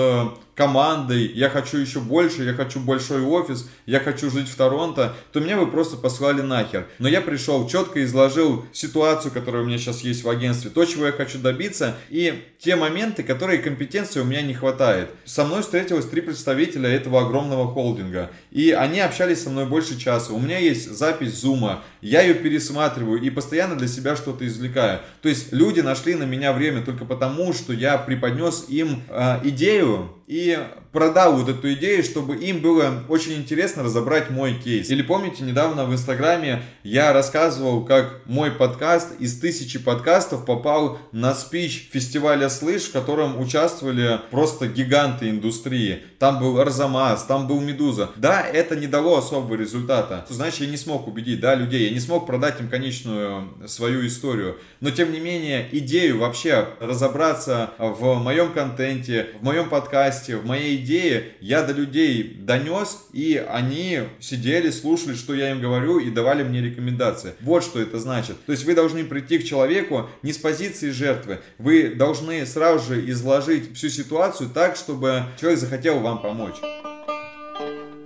командой, 0.59 1.31
я 1.35 1.49
хочу 1.49 1.77
еще 1.77 2.01
больше, 2.01 2.43
я 2.43 2.53
хочу 2.53 2.81
большой 2.81 3.21
офис, 3.21 3.69
я 3.85 4.01
хочу 4.01 4.29
жить 4.29 4.49
в 4.49 4.55
Торонто, 4.57 5.15
то 5.31 5.39
меня 5.39 5.55
бы 5.55 5.71
просто 5.71 5.88
послали 5.97 6.41
нахер. 6.41 6.87
Но 6.99 7.07
я 7.07 7.21
пришел, 7.21 7.67
четко 7.67 8.03
изложил 8.03 8.65
ситуацию, 8.73 9.31
которая 9.31 9.63
у 9.63 9.65
меня 9.65 9.77
сейчас 9.77 10.01
есть 10.01 10.23
в 10.23 10.29
агентстве, 10.29 10.69
то, 10.69 10.85
чего 10.85 11.05
я 11.05 11.11
хочу 11.11 11.39
добиться, 11.39 11.95
и 12.09 12.43
те 12.59 12.75
моменты, 12.75 13.23
которые 13.23 13.59
компетенции 13.59 14.19
у 14.19 14.25
меня 14.25 14.41
не 14.41 14.53
хватает. 14.53 15.09
Со 15.25 15.45
мной 15.45 15.61
встретилось 15.61 16.05
три 16.05 16.21
представителя 16.21 16.89
этого 16.89 17.21
огромного 17.21 17.67
холдинга, 17.67 18.31
и 18.51 18.71
они 18.71 18.99
общались 18.99 19.43
со 19.43 19.49
мной 19.49 19.65
больше 19.65 19.99
часа. 19.99 20.33
У 20.33 20.39
меня 20.39 20.59
есть 20.59 20.91
запись 20.91 21.35
зума, 21.35 21.83
я 22.01 22.21
ее 22.21 22.33
пересматриваю 22.33 23.21
и 23.21 23.29
постоянно 23.29 23.75
для 23.75 23.87
себя 23.87 24.15
что-то 24.15 24.45
извлекаю. 24.45 24.99
То 25.21 25.29
есть 25.29 25.51
люди 25.51 25.81
нашли 25.81 26.15
на 26.15 26.23
меня 26.23 26.53
время 26.53 26.81
только 26.81 27.05
потому, 27.05 27.53
что 27.53 27.73
я 27.73 27.97
преподнес 27.97 28.65
им 28.69 29.03
э, 29.09 29.39
идею, 29.43 30.15
и 30.29 30.59
продал 30.91 31.37
вот 31.37 31.49
эту 31.49 31.73
идею, 31.73 32.03
чтобы 32.03 32.35
им 32.35 32.61
было 32.61 33.03
очень 33.09 33.33
интересно 33.33 33.81
разобрать 33.81 34.29
мой 34.29 34.53
кейс. 34.53 34.91
Или 34.91 35.01
помните, 35.01 35.43
недавно 35.43 35.85
в 35.85 35.91
Инстаграме 35.91 36.61
я 36.83 37.13
рассказывал, 37.13 37.83
как 37.83 38.21
мой 38.25 38.51
подкаст 38.51 39.19
из 39.19 39.39
тысячи 39.39 39.79
подкастов 39.79 40.45
попал 40.45 40.99
на 41.11 41.33
спич 41.33 41.89
фестиваля 41.91 42.47
Слыш, 42.49 42.83
в 42.83 42.91
котором 42.91 43.41
участвовали 43.41 44.19
просто 44.29 44.67
гиганты 44.67 45.31
индустрии. 45.31 46.03
Там 46.19 46.39
был 46.39 46.59
Арзамас, 46.59 47.23
там 47.23 47.47
был 47.47 47.59
Медуза. 47.59 48.11
Да, 48.15 48.41
это 48.41 48.75
не 48.75 48.85
дало 48.85 49.17
особого 49.17 49.55
результата. 49.55 50.27
Значит, 50.29 50.59
я 50.59 50.67
не 50.67 50.77
смог 50.77 51.07
убедить, 51.07 51.39
да, 51.39 51.55
людей, 51.55 51.88
я 51.89 51.95
не 51.95 51.99
смог 51.99 52.27
продать 52.27 52.59
им 52.59 52.69
конечную 52.69 53.49
свою 53.67 54.05
историю. 54.05 54.57
Но, 54.79 54.91
тем 54.91 55.11
не 55.11 55.19
менее, 55.19 55.67
идею 55.71 56.19
вообще 56.19 56.67
разобраться 56.79 57.71
в 57.79 58.15
моем 58.15 58.53
контенте, 58.53 59.29
в 59.39 59.43
моем 59.43 59.69
подкасте, 59.69 60.37
в 60.37 60.45
моей 60.45 60.77
идее 60.77 61.33
я 61.41 61.63
до 61.63 61.73
людей 61.73 62.37
донес, 62.39 63.07
и 63.11 63.43
они 63.49 64.01
сидели, 64.19 64.69
слушали, 64.69 65.15
что 65.15 65.33
я 65.33 65.51
им 65.51 65.61
говорю, 65.61 65.99
и 65.99 66.11
давали 66.11 66.43
мне 66.43 66.61
рекомендации. 66.61 67.33
Вот 67.41 67.63
что 67.63 67.81
это 67.81 67.99
значит. 67.99 68.35
То 68.45 68.51
есть 68.51 68.65
вы 68.65 68.75
должны 68.75 69.03
прийти 69.03 69.39
к 69.39 69.43
человеку 69.43 70.09
не 70.21 70.31
с 70.31 70.37
позиции 70.37 70.91
жертвы, 70.91 71.39
вы 71.57 71.95
должны 71.95 72.45
сразу 72.45 72.93
же 72.93 73.09
изложить 73.09 73.75
всю 73.75 73.89
ситуацию 73.89 74.49
так, 74.49 74.75
чтобы 74.75 75.23
человек 75.39 75.59
захотел 75.59 75.99
вам 75.99 76.21
помочь. 76.21 76.57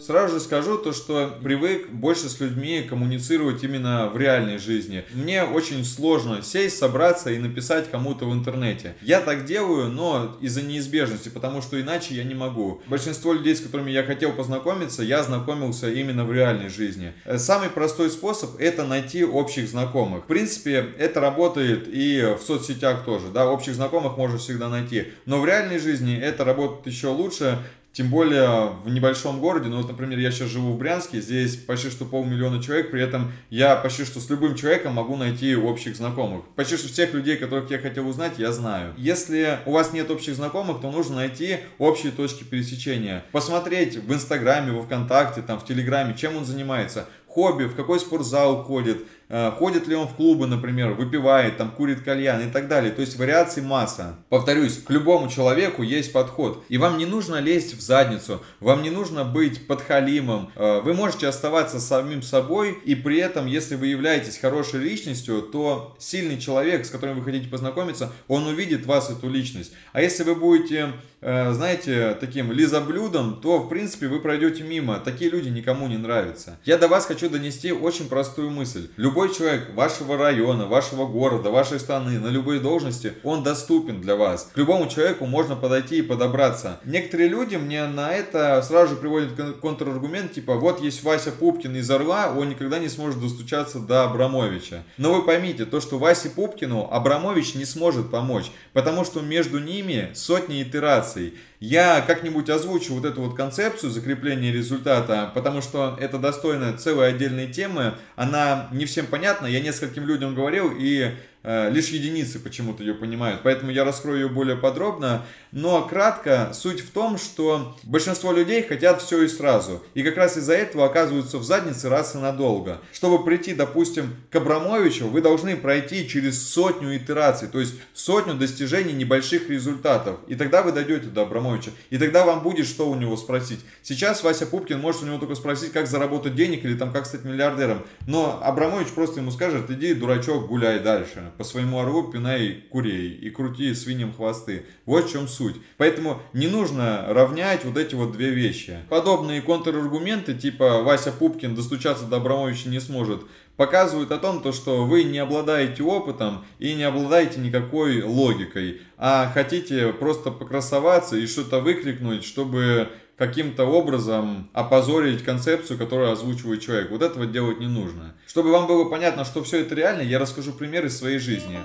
Сразу 0.06 0.34
же 0.34 0.40
скажу 0.42 0.78
то, 0.78 0.92
что 0.92 1.34
привык 1.42 1.90
больше 1.90 2.28
с 2.28 2.42
людьми 2.42 2.82
коммуницировать 2.82 3.64
именно 3.64 4.10
в 4.10 4.18
реальной 4.18 4.58
жизни. 4.58 5.06
Мне 5.14 5.46
очень 5.46 5.86
сложно 5.86 6.42
сесть, 6.42 6.78
собраться 6.78 7.32
и 7.32 7.38
написать 7.38 7.90
кому-то 7.90 8.26
в 8.26 8.34
интернете. 8.34 8.96
Я 9.02 9.22
так 9.22 9.46
делаю, 9.46 9.90
но 9.90 10.38
из-за 10.42 10.62
неизбежности, 10.62 11.30
потому 11.30 11.62
что 11.62 11.80
иначе 11.80 12.16
я 12.16 12.26
не 12.26 12.36
могу. 12.36 12.82
Большинство 12.88 13.32
людей, 13.32 13.56
с 13.56 13.62
которыми 13.62 13.92
я 13.92 14.04
хотел 14.04 14.34
познакомиться, 14.34 15.04
я 15.04 15.24
знакомился 15.24 15.90
именно 15.90 16.26
в 16.26 16.34
реальной 16.34 16.68
жизни. 16.68 17.14
Э, 17.24 17.38
самый 17.38 17.70
простой 17.70 18.10
способ 18.10 18.60
это 18.60 18.84
найти 18.86 19.24
общих 19.24 19.70
знакомых. 19.70 20.26
В 20.26 20.28
принципе, 20.28 20.86
это 20.98 21.22
работает 21.22 21.88
и 21.88 22.36
в 22.38 22.46
соцсетях 22.46 23.06
тоже. 23.06 23.28
Да, 23.34 23.50
общих 23.50 23.74
знакомых 23.74 24.18
можно 24.18 24.38
всегда 24.38 24.68
найти. 24.68 25.14
Но 25.26 25.40
в 25.40 25.46
реальной 25.46 25.80
жизни 25.80 26.18
это 26.18 26.44
работает 26.44 26.88
еще 26.88 27.08
лучше, 27.08 27.60
тем 27.94 28.10
более 28.10 28.72
в 28.84 28.90
небольшом 28.90 29.40
городе, 29.40 29.70
ну 29.70 29.78
вот, 29.78 29.88
например, 29.88 30.18
я 30.18 30.32
сейчас 30.32 30.50
живу 30.50 30.74
в 30.74 30.78
Брянске, 30.80 31.22
здесь 31.22 31.56
почти 31.56 31.92
что 31.92 32.06
полмиллиона 32.06 32.62
человек, 32.62 32.90
при 32.90 33.02
этом 33.02 33.32
я 33.52 33.76
почти 33.76 34.04
что 34.04 34.20
с 34.20 34.30
любым 34.32 34.56
человеком 34.56 34.94
могу 34.94 35.16
найти 35.16 35.56
общих 35.56 35.96
знакомых. 35.96 36.44
Почти 36.56 36.76
что 36.76 36.88
всех 36.88 37.14
людей, 37.14 37.38
которых 37.38 37.70
я 37.70 37.78
хотел 37.78 38.08
узнать, 38.08 38.34
я 38.40 38.52
знаю. 38.52 38.96
Если 38.98 39.60
у 39.68 39.72
вас 39.72 39.94
нет 39.94 40.10
общих 40.10 40.34
знакомых, 40.34 40.82
то 40.82 40.90
нужно 40.90 41.18
найти 41.18 41.60
общие 41.78 42.12
точки 42.12 42.44
пересечения. 42.44 43.24
Посмотреть 43.32 43.98
в 43.98 44.12
Инстаграме, 44.12 44.72
во 44.72 44.82
Вконтакте, 44.82 45.44
там, 45.44 45.60
в 45.60 45.66
Телеграме, 45.66 46.16
чем 46.18 46.36
он 46.36 46.46
занимается 46.46 47.08
хобби, 47.34 47.64
в 47.64 47.76
какой 47.76 48.00
спортзал 48.00 48.64
ходит, 48.64 49.06
э, 49.30 49.52
ходит 49.58 49.88
ли 49.88 49.96
он 49.96 50.08
в 50.08 50.14
клубы, 50.14 50.46
например, 50.46 50.92
выпивает, 50.92 51.58
там 51.58 51.72
курит 51.72 52.02
кальян 52.02 52.42
и 52.48 52.52
так 52.52 52.68
далее. 52.68 52.92
То 52.92 53.02
есть 53.02 53.18
вариаций 53.18 53.64
масса. 53.64 54.16
Повторюсь, 54.30 54.78
к 54.78 54.90
любому 54.92 55.30
человеку 55.30 55.82
есть 55.82 56.14
подход. 56.14 56.64
И 56.70 56.78
вам 56.78 56.98
не 56.98 57.06
нужно 57.06 57.40
лезть 57.40 57.74
в 57.76 57.82
задницу, 57.82 58.44
вам 58.60 58.84
не 58.84 58.92
нужно 58.92 59.24
быть 59.26 59.66
подхалимом. 59.66 60.52
Э, 60.56 60.82
вы 60.82 60.94
можете 60.94 61.28
оставаться 61.28 61.80
самим 61.80 62.22
собой, 62.22 62.78
и 62.86 62.94
при 62.94 63.18
этом, 63.18 63.48
если 63.48 63.76
вы 63.76 63.88
являетесь 63.88 64.38
хорошей 64.38 64.80
личностью, 64.80 65.42
то 65.42 65.96
сильный 66.00 66.40
человек, 66.40 66.86
с 66.86 66.90
которым 66.90 67.18
вы 67.18 67.24
хотите 67.24 67.50
познакомиться, 67.50 68.12
он 68.28 68.46
увидит 68.46 68.86
вас, 68.86 69.10
эту 69.10 69.30
личность. 69.30 69.74
А 69.92 70.02
если 70.02 70.24
вы 70.24 70.36
будете, 70.36 70.94
э, 71.22 71.52
знаете, 71.54 72.16
таким 72.20 72.52
лизоблюдом, 72.52 73.42
то, 73.42 73.58
в 73.58 73.70
принципе, 73.70 74.08
вы 74.08 74.20
пройдете 74.20 74.64
мимо. 74.64 75.00
Такие 75.00 75.32
люди 75.32 75.50
никому 75.50 75.88
не 75.88 75.98
нравятся. 75.98 76.60
Я 76.64 76.78
до 76.78 76.88
вас 76.88 77.06
хочу 77.06 77.23
хочу 77.24 77.32
донести 77.32 77.72
очень 77.72 78.10
простую 78.10 78.50
мысль. 78.50 78.90
Любой 78.98 79.34
человек 79.34 79.74
вашего 79.76 80.18
района, 80.18 80.66
вашего 80.66 81.06
города, 81.06 81.52
вашей 81.52 81.80
страны, 81.80 82.20
на 82.20 82.28
любые 82.28 82.60
должности, 82.60 83.14
он 83.24 83.44
доступен 83.44 84.02
для 84.02 84.16
вас. 84.18 84.50
К 84.54 84.58
любому 84.58 84.90
человеку 84.90 85.26
можно 85.26 85.56
подойти 85.56 86.00
и 86.00 86.02
подобраться. 86.02 86.82
Некоторые 86.84 87.30
люди 87.30 87.56
мне 87.56 87.86
на 87.88 88.12
это 88.12 88.62
сразу 88.62 88.96
же 88.96 89.00
приводят 89.00 89.60
контраргумент, 89.62 90.34
типа, 90.34 90.56
вот 90.56 90.82
есть 90.82 91.02
Вася 91.04 91.32
Пупкин 91.32 91.78
из 91.78 91.90
Орла, 91.90 92.34
он 92.38 92.50
никогда 92.50 92.80
не 92.80 92.90
сможет 92.90 93.22
достучаться 93.22 93.80
до 93.80 94.04
Абрамовича. 94.04 94.84
Но 94.98 95.14
вы 95.14 95.22
поймите, 95.24 95.66
то, 95.66 95.80
что 95.80 95.98
Васе 95.98 96.30
Пупкину 96.30 96.90
Абрамович 96.92 97.56
не 97.56 97.66
сможет 97.66 98.12
помочь, 98.12 98.52
потому 98.74 99.06
что 99.06 99.22
между 99.22 99.60
ними 99.60 100.12
сотни 100.14 100.62
итераций. 100.62 101.36
Я 101.66 102.02
как-нибудь 102.02 102.50
озвучу 102.50 102.94
вот 102.94 103.06
эту 103.06 103.22
вот 103.22 103.38
концепцию 103.38 103.90
закрепления 103.90 104.52
результата, 104.52 105.32
потому 105.34 105.62
что 105.62 105.98
это 105.98 106.18
достойно 106.18 106.78
целой 106.78 107.08
отдельной 107.08 107.48
темы. 107.48 107.94
Она 108.18 108.68
не 108.74 108.84
всем 108.84 109.06
понятна. 109.06 109.46
Я 109.46 109.62
нескольким 109.62 110.06
людям 110.06 110.36
говорил, 110.36 110.74
и 110.78 111.12
лишь 111.44 111.90
единицы 111.90 112.40
почему-то 112.40 112.84
ее 112.84 112.94
понимают, 112.94 113.42
поэтому 113.44 113.72
я 113.72 113.84
раскрою 113.84 114.22
ее 114.22 114.30
более 114.30 114.56
подробно. 114.56 115.26
Но 115.52 115.84
кратко, 115.84 116.52
суть 116.54 116.80
в 116.80 116.92
том, 116.92 117.18
что 117.18 117.78
большинство 117.84 118.32
людей 118.32 118.64
хотят 118.64 119.02
все 119.02 119.24
и 119.24 119.28
сразу. 119.28 119.84
И 119.94 120.04
как 120.04 120.18
раз 120.18 120.38
из-за 120.38 120.54
этого 120.54 120.86
оказываются 120.86 121.38
в 121.38 121.44
заднице 121.44 121.90
раз 121.90 122.16
и 122.16 122.18
надолго. 122.18 122.80
Чтобы 122.92 123.24
прийти, 123.24 123.54
допустим, 123.54 124.16
к 124.32 124.36
Абрамовичу, 124.36 125.08
вы 125.08 125.22
должны 125.22 125.56
пройти 125.56 126.08
через 126.08 126.48
сотню 126.48 126.96
итераций, 126.96 127.48
то 127.48 127.60
есть 127.60 127.76
сотню 127.94 128.34
достижений 128.34 128.94
небольших 128.94 129.50
результатов. 129.50 130.20
И 130.28 130.36
тогда 130.36 130.64
вы 130.64 130.72
дойдете 130.72 131.08
до 131.08 131.24
Абрамовича. 131.24 131.72
И 131.90 131.98
тогда 131.98 132.26
вам 132.26 132.42
будет 132.42 132.66
что 132.66 132.90
у 132.90 132.96
него 132.96 133.18
спросить. 133.18 133.60
Сейчас 133.82 134.24
Вася 134.24 134.48
Пупкин 134.48 134.80
может 134.80 135.04
у 135.04 135.06
него 135.06 135.18
только 135.18 135.36
спросить, 135.36 135.74
как 135.74 135.88
заработать 135.88 136.36
денег 136.36 136.64
или 136.64 136.76
там 136.76 136.92
как 136.92 137.06
стать 137.06 137.26
миллиардером. 137.26 137.84
Но 138.08 138.40
Абрамович 138.42 138.88
просто 138.90 139.20
ему 139.20 139.32
скажет, 139.32 139.70
иди, 139.70 139.94
дурачок, 139.94 140.48
гуляй 140.48 140.80
дальше 140.80 141.33
по 141.38 141.44
своему 141.44 141.80
орлу 141.80 142.04
пинай 142.12 142.64
курей 142.70 143.10
и 143.10 143.30
крути 143.30 143.74
свиньям 143.74 144.14
хвосты. 144.14 144.66
Вот 144.86 145.08
в 145.08 145.12
чем 145.12 145.28
суть. 145.28 145.56
Поэтому 145.78 146.22
не 146.34 146.48
нужно 146.48 147.06
равнять 147.08 147.66
вот 147.66 147.78
эти 147.78 147.96
вот 147.96 148.12
две 148.12 148.30
вещи. 148.30 148.80
Подобные 148.90 149.42
контраргументы, 149.42 150.34
типа 150.34 150.82
Вася 150.84 151.12
Пупкин 151.12 151.56
достучаться 151.56 152.06
до 152.06 152.18
Абрамовича 152.18 152.70
не 152.70 152.80
сможет, 152.80 153.24
показывают 153.58 154.12
о 154.12 154.18
том, 154.18 154.42
то, 154.42 154.52
что 154.52 154.86
вы 154.86 155.04
не 155.04 155.20
обладаете 155.20 155.84
опытом 155.84 156.46
и 156.60 156.74
не 156.74 156.84
обладаете 156.84 157.40
никакой 157.40 158.02
логикой, 158.02 158.82
а 158.98 159.32
хотите 159.34 159.94
просто 159.94 160.32
покрасоваться 160.32 161.18
и 161.18 161.28
что-то 161.28 161.60
выкрикнуть, 161.60 162.24
чтобы 162.24 162.90
каким-то 163.18 163.66
образом 163.66 164.50
опозорить 164.54 165.24
концепцию, 165.24 165.78
которую 165.78 166.12
озвучивает 166.12 166.62
человек. 166.62 166.92
Вот 166.92 167.02
этого 167.02 167.26
делать 167.26 167.60
не 167.60 167.68
нужно. 167.68 168.16
Чтобы 168.28 168.52
вам 168.52 168.68
было 168.68 168.86
понятно, 168.86 169.26
что 169.26 169.44
все 169.44 169.62
это 169.62 169.76
реально, 169.76 170.02
я 170.02 170.20
расскажу 170.20 170.54
пример 170.54 170.86
из 170.86 170.98
своей 170.98 171.20
жизни. 171.20 171.60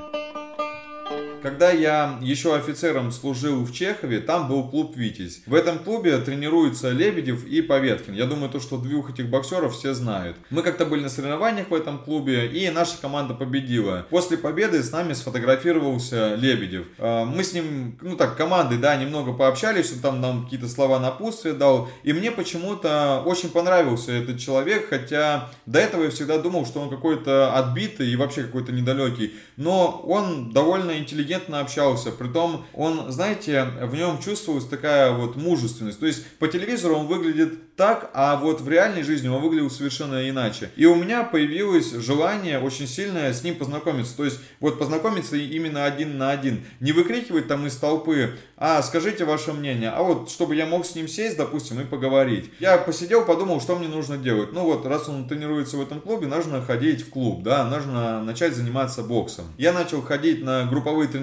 Когда 1.40 1.71
я 1.71 2.18
еще 2.21 2.57
офицером 2.57 3.12
служил 3.12 3.64
в 3.64 3.73
Чехове, 3.73 4.18
там 4.18 4.49
был 4.49 4.68
клуб 4.68 4.97
«Витязь». 4.97 5.42
В 5.47 5.54
этом 5.54 5.78
клубе 5.78 6.18
тренируются 6.18 6.90
Лебедев 6.90 7.47
и 7.47 7.62
Поветкин. 7.62 8.12
Я 8.12 8.26
думаю, 8.26 8.50
то, 8.50 8.59
что 8.59 8.76
двух 8.76 9.11
этих 9.11 9.28
боксеров 9.28 9.75
все 9.75 9.95
знают. 9.95 10.37
Мы 10.50 10.62
как-то 10.62 10.85
были 10.85 11.02
на 11.02 11.09
соревнованиях 11.09 11.71
в 11.71 11.75
этом 11.75 11.99
клубе, 11.99 12.47
и 12.49 12.68
наша 12.71 12.99
команда 13.00 13.35
победила. 13.35 14.07
После 14.11 14.37
победы 14.37 14.83
с 14.83 14.90
нами 14.90 15.12
сфотографировался 15.12 16.35
Лебедев. 16.35 16.87
А, 16.99 17.25
мы 17.25 17.45
с 17.45 17.52
ним, 17.52 17.97
ну 18.00 18.16
так, 18.16 18.37
командой, 18.37 18.78
да, 18.78 18.97
немного 18.97 19.33
пообщались, 19.33 19.92
он 19.92 20.00
там 20.00 20.21
нам 20.21 20.45
какие-то 20.45 20.68
слова 20.68 20.99
напутствия 20.99 21.52
дал. 21.52 21.88
И 22.02 22.12
мне 22.12 22.33
почему-то 22.33 23.23
очень 23.25 23.50
понравился 23.50 24.11
этот 24.12 24.40
человек, 24.40 24.88
хотя 24.88 25.50
до 25.66 25.78
этого 25.78 26.04
я 26.04 26.11
всегда 26.11 26.38
думал, 26.38 26.66
что 26.66 26.80
он 26.80 26.90
какой-то 26.90 27.54
отбитый 27.54 28.09
и 28.11 28.16
вообще 28.16 28.42
какой-то 28.42 28.73
недалекий. 28.73 29.35
Но 29.57 30.02
он 30.04 30.50
довольно 30.52 30.99
интеллигентный 30.99 31.28
интеллигентно 31.38 31.61
общался. 31.61 32.11
Притом 32.11 32.66
он, 32.75 33.11
знаете, 33.11 33.64
в 33.83 33.95
нем 33.95 34.18
чувствовалась 34.18 34.66
такая 34.66 35.12
вот 35.12 35.37
мужественность. 35.37 36.00
То 36.00 36.07
есть 36.07 36.26
по 36.38 36.49
телевизору 36.49 36.97
он 36.97 37.07
выглядит 37.07 37.76
так, 37.76 38.11
а 38.12 38.37
вот 38.37 38.61
в 38.61 38.68
реальной 38.68 39.02
жизни 39.02 39.28
он 39.28 39.40
выглядел 39.40 39.71
совершенно 39.71 40.28
иначе. 40.28 40.71
И 40.76 40.85
у 40.87 40.97
меня 40.97 41.23
появилось 41.23 41.92
желание 41.92 42.59
очень 42.59 42.88
сильное 42.88 43.33
с 43.33 43.45
ним 43.45 43.54
познакомиться. 43.57 44.16
То 44.16 44.25
есть 44.25 44.40
вот 44.61 44.78
познакомиться 44.78 45.37
именно 45.37 45.85
один 45.85 46.18
на 46.18 46.30
один. 46.30 46.64
Не 46.80 46.92
выкрикивать 46.92 47.47
там 47.47 47.66
из 47.66 47.76
толпы, 47.76 48.37
а 48.57 48.83
скажите 48.83 49.25
ваше 49.25 49.52
мнение, 49.52 49.90
а 49.90 50.02
вот 50.02 50.30
чтобы 50.30 50.57
я 50.57 50.66
мог 50.66 50.85
с 50.85 50.95
ним 50.97 51.07
сесть, 51.07 51.37
допустим, 51.37 51.80
и 51.80 51.85
поговорить. 51.85 52.50
Я 52.59 52.76
посидел, 52.78 53.25
подумал, 53.25 53.61
что 53.61 53.76
мне 53.76 53.87
нужно 53.87 54.16
делать. 54.16 54.52
Ну 54.52 54.64
вот, 54.64 54.85
раз 54.85 55.09
он 55.09 55.28
тренируется 55.28 55.76
в 55.76 55.83
этом 55.83 56.00
клубе, 56.00 56.26
нужно 56.26 56.61
ходить 56.61 57.02
в 57.02 57.11
клуб, 57.11 57.45
да, 57.45 57.64
нужно 57.64 58.23
начать 58.25 58.57
заниматься 58.57 59.02
боксом. 59.04 59.45
Я 59.57 59.73
начал 59.73 60.02
ходить 60.02 60.42
на 60.42 60.64
групповые 60.64 61.09
тренировки 61.09 61.17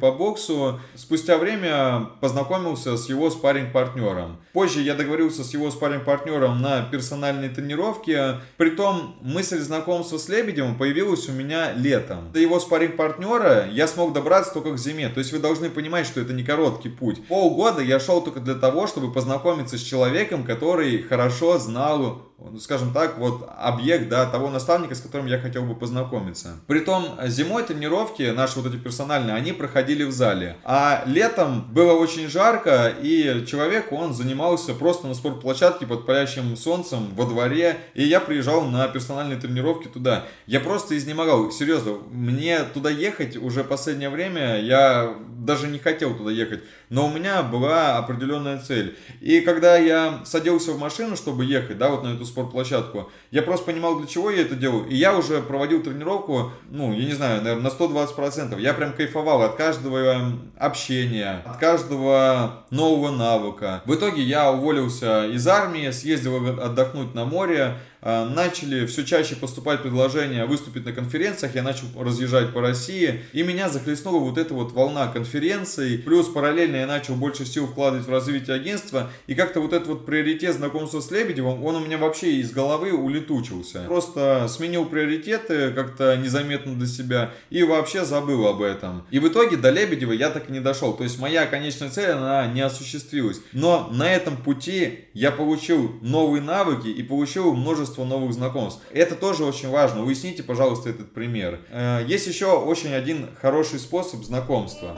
по 0.00 0.12
боксу. 0.12 0.80
Спустя 0.94 1.38
время 1.38 2.08
познакомился 2.20 2.96
с 2.96 3.08
его 3.08 3.30
спарринг-партнером. 3.30 4.38
Позже 4.52 4.80
я 4.80 4.94
договорился 4.94 5.44
с 5.44 5.52
его 5.52 5.70
спарринг-партнером 5.70 6.60
на 6.60 6.82
персональной 6.82 7.48
тренировке. 7.48 8.40
Притом 8.56 9.16
мысль 9.20 9.58
знакомства 9.60 10.18
с 10.18 10.28
Лебедевым 10.28 10.76
появилась 10.76 11.28
у 11.28 11.32
меня 11.32 11.72
летом. 11.72 12.32
До 12.32 12.40
его 12.40 12.58
спарринг-партнера 12.58 13.68
я 13.70 13.86
смог 13.86 14.12
добраться 14.12 14.54
только 14.54 14.72
к 14.72 14.78
зиме. 14.78 15.08
То 15.08 15.18
есть 15.20 15.32
вы 15.32 15.38
должны 15.38 15.70
понимать, 15.70 16.06
что 16.06 16.20
это 16.20 16.32
не 16.32 16.44
короткий 16.44 16.88
путь. 16.88 17.26
Полгода 17.26 17.82
я 17.82 18.00
шел 18.00 18.22
только 18.22 18.40
для 18.40 18.54
того, 18.54 18.86
чтобы 18.86 19.12
познакомиться 19.12 19.78
с 19.78 19.82
человеком, 19.82 20.44
который 20.44 21.02
хорошо 21.02 21.58
знал 21.58 22.30
скажем 22.60 22.92
так, 22.92 23.18
вот 23.18 23.48
объект, 23.58 24.08
да, 24.08 24.26
того 24.26 24.50
наставника, 24.50 24.94
с 24.94 25.00
которым 25.00 25.26
я 25.26 25.38
хотел 25.38 25.62
бы 25.62 25.74
познакомиться. 25.74 26.60
Притом, 26.66 27.18
зимой 27.26 27.62
тренировки 27.64 28.22
наши 28.30 28.60
вот 28.60 28.72
эти 28.72 28.80
персональные, 28.80 29.36
они 29.40 29.52
проходили 29.52 30.04
в 30.04 30.12
зале. 30.12 30.56
А 30.64 31.02
летом 31.06 31.66
было 31.72 31.94
очень 31.94 32.28
жарко, 32.28 32.92
и 33.02 33.44
человек, 33.46 33.90
он 33.90 34.12
занимался 34.14 34.74
просто 34.74 35.06
на 35.06 35.14
спортплощадке 35.14 35.86
под 35.86 36.06
палящим 36.06 36.56
солнцем 36.56 37.08
во 37.16 37.24
дворе, 37.24 37.78
и 37.94 38.04
я 38.04 38.20
приезжал 38.20 38.62
на 38.62 38.86
персональные 38.88 39.40
тренировки 39.40 39.88
туда. 39.88 40.26
Я 40.46 40.60
просто 40.60 40.96
изнемогал, 40.96 41.50
серьезно, 41.50 41.98
мне 42.10 42.60
туда 42.64 42.90
ехать 42.90 43.36
уже 43.36 43.64
последнее 43.64 44.10
время, 44.10 44.60
я 44.60 45.14
даже 45.44 45.68
не 45.68 45.78
хотел 45.78 46.14
туда 46.14 46.30
ехать, 46.30 46.62
но 46.88 47.06
у 47.06 47.12
меня 47.12 47.42
была 47.42 47.96
определенная 47.98 48.58
цель. 48.58 48.96
И 49.20 49.40
когда 49.40 49.76
я 49.76 50.20
садился 50.24 50.72
в 50.72 50.78
машину, 50.78 51.16
чтобы 51.16 51.44
ехать, 51.44 51.78
да, 51.78 51.88
вот 51.88 52.04
на 52.04 52.14
эту 52.14 52.24
спортплощадку, 52.26 53.10
я 53.30 53.42
просто 53.42 53.66
понимал, 53.66 53.98
для 53.98 54.06
чего 54.06 54.30
я 54.30 54.42
это 54.42 54.54
делаю. 54.54 54.86
И 54.86 54.96
я 54.96 55.16
уже 55.16 55.40
проводил 55.40 55.82
тренировку, 55.82 56.52
ну, 56.68 56.92
я 56.92 57.04
не 57.04 57.12
знаю, 57.12 57.42
наверное, 57.42 57.70
на 57.70 57.74
120%. 57.74 58.60
Я 58.60 58.74
прям 58.74 58.92
кайфовал 58.92 59.42
от 59.42 59.56
каждого 59.56 59.98
эм, 59.98 60.52
общения, 60.58 61.42
от 61.44 61.56
каждого 61.56 62.64
нового 62.70 63.10
навыка. 63.10 63.82
В 63.86 63.94
итоге 63.94 64.22
я 64.22 64.52
уволился 64.52 65.26
из 65.26 65.46
армии, 65.46 65.90
съездил 65.90 66.60
отдохнуть 66.60 67.14
на 67.14 67.24
море, 67.24 67.78
начали 68.02 68.86
все 68.86 69.04
чаще 69.04 69.36
поступать 69.36 69.82
предложения 69.82 70.44
выступить 70.46 70.84
на 70.84 70.92
конференциях, 70.92 71.54
я 71.54 71.62
начал 71.62 71.86
разъезжать 71.98 72.52
по 72.52 72.60
России, 72.60 73.20
и 73.32 73.42
меня 73.42 73.68
захлестнула 73.68 74.20
вот 74.20 74.38
эта 74.38 74.54
вот 74.54 74.72
волна 74.72 75.08
конференций, 75.08 75.98
плюс 75.98 76.28
параллельно 76.28 76.76
я 76.76 76.86
начал 76.86 77.14
больше 77.14 77.44
сил 77.44 77.66
вкладывать 77.66 78.06
в 78.06 78.10
развитие 78.10 78.56
агентства, 78.56 79.10
и 79.26 79.34
как-то 79.34 79.60
вот 79.60 79.72
этот 79.72 79.88
вот 79.88 80.06
приоритет 80.06 80.54
знакомства 80.54 81.00
с 81.00 81.10
Лебедевым, 81.10 81.62
он 81.64 81.76
у 81.76 81.80
меня 81.80 81.98
вообще 81.98 82.36
из 82.36 82.52
головы 82.52 82.92
улетучился. 82.92 83.84
Просто 83.86 84.46
сменил 84.48 84.86
приоритеты 84.86 85.72
как-то 85.72 86.16
незаметно 86.16 86.74
для 86.74 86.86
себя, 86.86 87.32
и 87.50 87.62
вообще 87.62 88.04
забыл 88.04 88.46
об 88.46 88.62
этом. 88.62 89.06
И 89.10 89.18
в 89.18 89.28
итоге 89.28 89.56
до 89.56 89.70
Лебедева 89.70 90.12
я 90.12 90.30
так 90.30 90.48
и 90.48 90.52
не 90.52 90.60
дошел, 90.60 90.94
то 90.94 91.04
есть 91.04 91.18
моя 91.18 91.46
конечная 91.46 91.90
цель, 91.90 92.10
она 92.10 92.46
не 92.46 92.60
осуществилась. 92.60 93.40
Но 93.52 93.88
на 93.92 94.10
этом 94.10 94.36
пути 94.36 95.00
я 95.12 95.30
получил 95.30 95.96
новые 96.00 96.42
навыки 96.42 96.88
и 96.88 97.02
получил 97.02 97.52
множество 97.52 97.89
множество 97.90 98.04
новых 98.04 98.32
знакомств. 98.32 98.80
Это 98.92 99.14
тоже 99.14 99.44
очень 99.44 99.68
важно. 99.68 100.04
Уясните, 100.04 100.42
пожалуйста, 100.42 100.90
этот 100.90 101.12
пример. 101.12 101.60
Э, 101.70 102.04
есть 102.06 102.26
еще 102.26 102.46
очень 102.58 102.94
один 102.94 103.28
хороший 103.40 103.78
способ 103.78 104.22
знакомства. 104.24 104.96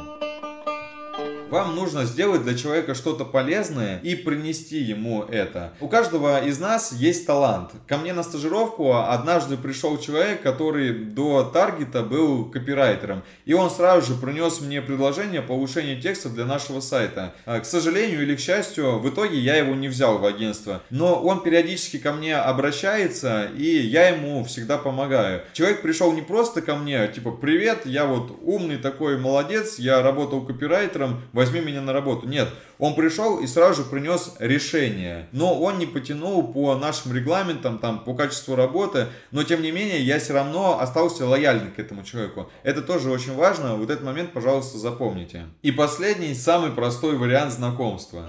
Вам 1.52 1.76
нужно 1.76 2.06
сделать 2.06 2.44
для 2.44 2.56
человека 2.56 2.94
что-то 2.94 3.26
полезное 3.26 3.98
и 3.98 4.14
принести 4.14 4.78
ему 4.78 5.22
это. 5.22 5.74
У 5.80 5.88
каждого 5.88 6.42
из 6.42 6.58
нас 6.58 6.92
есть 6.92 7.26
талант. 7.26 7.72
Ко 7.86 7.98
мне 7.98 8.14
на 8.14 8.22
стажировку 8.22 8.94
однажды 8.94 9.58
пришел 9.58 9.98
человек, 9.98 10.40
который 10.40 10.94
до 10.94 11.42
таргета 11.42 12.00
был 12.04 12.46
копирайтером. 12.46 13.22
И 13.44 13.52
он 13.52 13.68
сразу 13.68 14.14
же 14.14 14.18
принес 14.18 14.62
мне 14.62 14.80
предложение 14.80 15.42
повышения 15.42 16.00
текста 16.00 16.30
для 16.30 16.46
нашего 16.46 16.80
сайта. 16.80 17.34
А, 17.44 17.60
к 17.60 17.66
сожалению 17.66 18.22
или 18.22 18.34
к 18.34 18.40
счастью, 18.40 18.98
в 18.98 19.10
итоге 19.10 19.38
я 19.38 19.56
его 19.56 19.74
не 19.74 19.88
взял 19.88 20.16
в 20.16 20.24
агентство. 20.24 20.80
Но 20.88 21.22
он 21.22 21.42
периодически 21.42 21.98
ко 21.98 22.14
мне 22.14 22.34
обращается, 22.34 23.50
и 23.54 23.66
я 23.66 24.08
ему 24.08 24.42
всегда 24.44 24.78
помогаю. 24.78 25.42
Человек 25.52 25.82
пришел 25.82 26.14
не 26.14 26.22
просто 26.22 26.62
ко 26.62 26.76
мне, 26.76 27.06
типа, 27.08 27.30
привет, 27.30 27.84
я 27.84 28.06
вот 28.06 28.38
умный 28.40 28.78
такой 28.78 29.18
молодец, 29.18 29.78
я 29.78 30.00
работал 30.00 30.40
копирайтером, 30.46 31.20
возьми 31.42 31.60
меня 31.60 31.80
на 31.80 31.92
работу. 31.92 32.28
Нет, 32.28 32.48
он 32.78 32.94
пришел 32.94 33.38
и 33.40 33.46
сразу 33.46 33.82
же 33.82 33.88
принес 33.88 34.34
решение. 34.38 35.28
Но 35.32 35.60
он 35.60 35.78
не 35.78 35.86
потянул 35.86 36.52
по 36.52 36.76
нашим 36.76 37.12
регламентам, 37.12 37.78
там, 37.78 38.04
по 38.04 38.14
качеству 38.14 38.54
работы, 38.54 39.08
но 39.32 39.42
тем 39.42 39.60
не 39.62 39.72
менее 39.72 40.00
я 40.00 40.18
все 40.20 40.34
равно 40.34 40.80
остался 40.80 41.26
лояльным 41.26 41.72
к 41.72 41.78
этому 41.78 42.04
человеку. 42.04 42.50
Это 42.62 42.80
тоже 42.80 43.10
очень 43.10 43.34
важно, 43.34 43.74
вот 43.74 43.90
этот 43.90 44.04
момент, 44.04 44.32
пожалуйста, 44.32 44.78
запомните. 44.78 45.46
И 45.62 45.72
последний, 45.72 46.34
самый 46.34 46.70
простой 46.70 47.16
вариант 47.16 47.52
знакомства. 47.52 48.28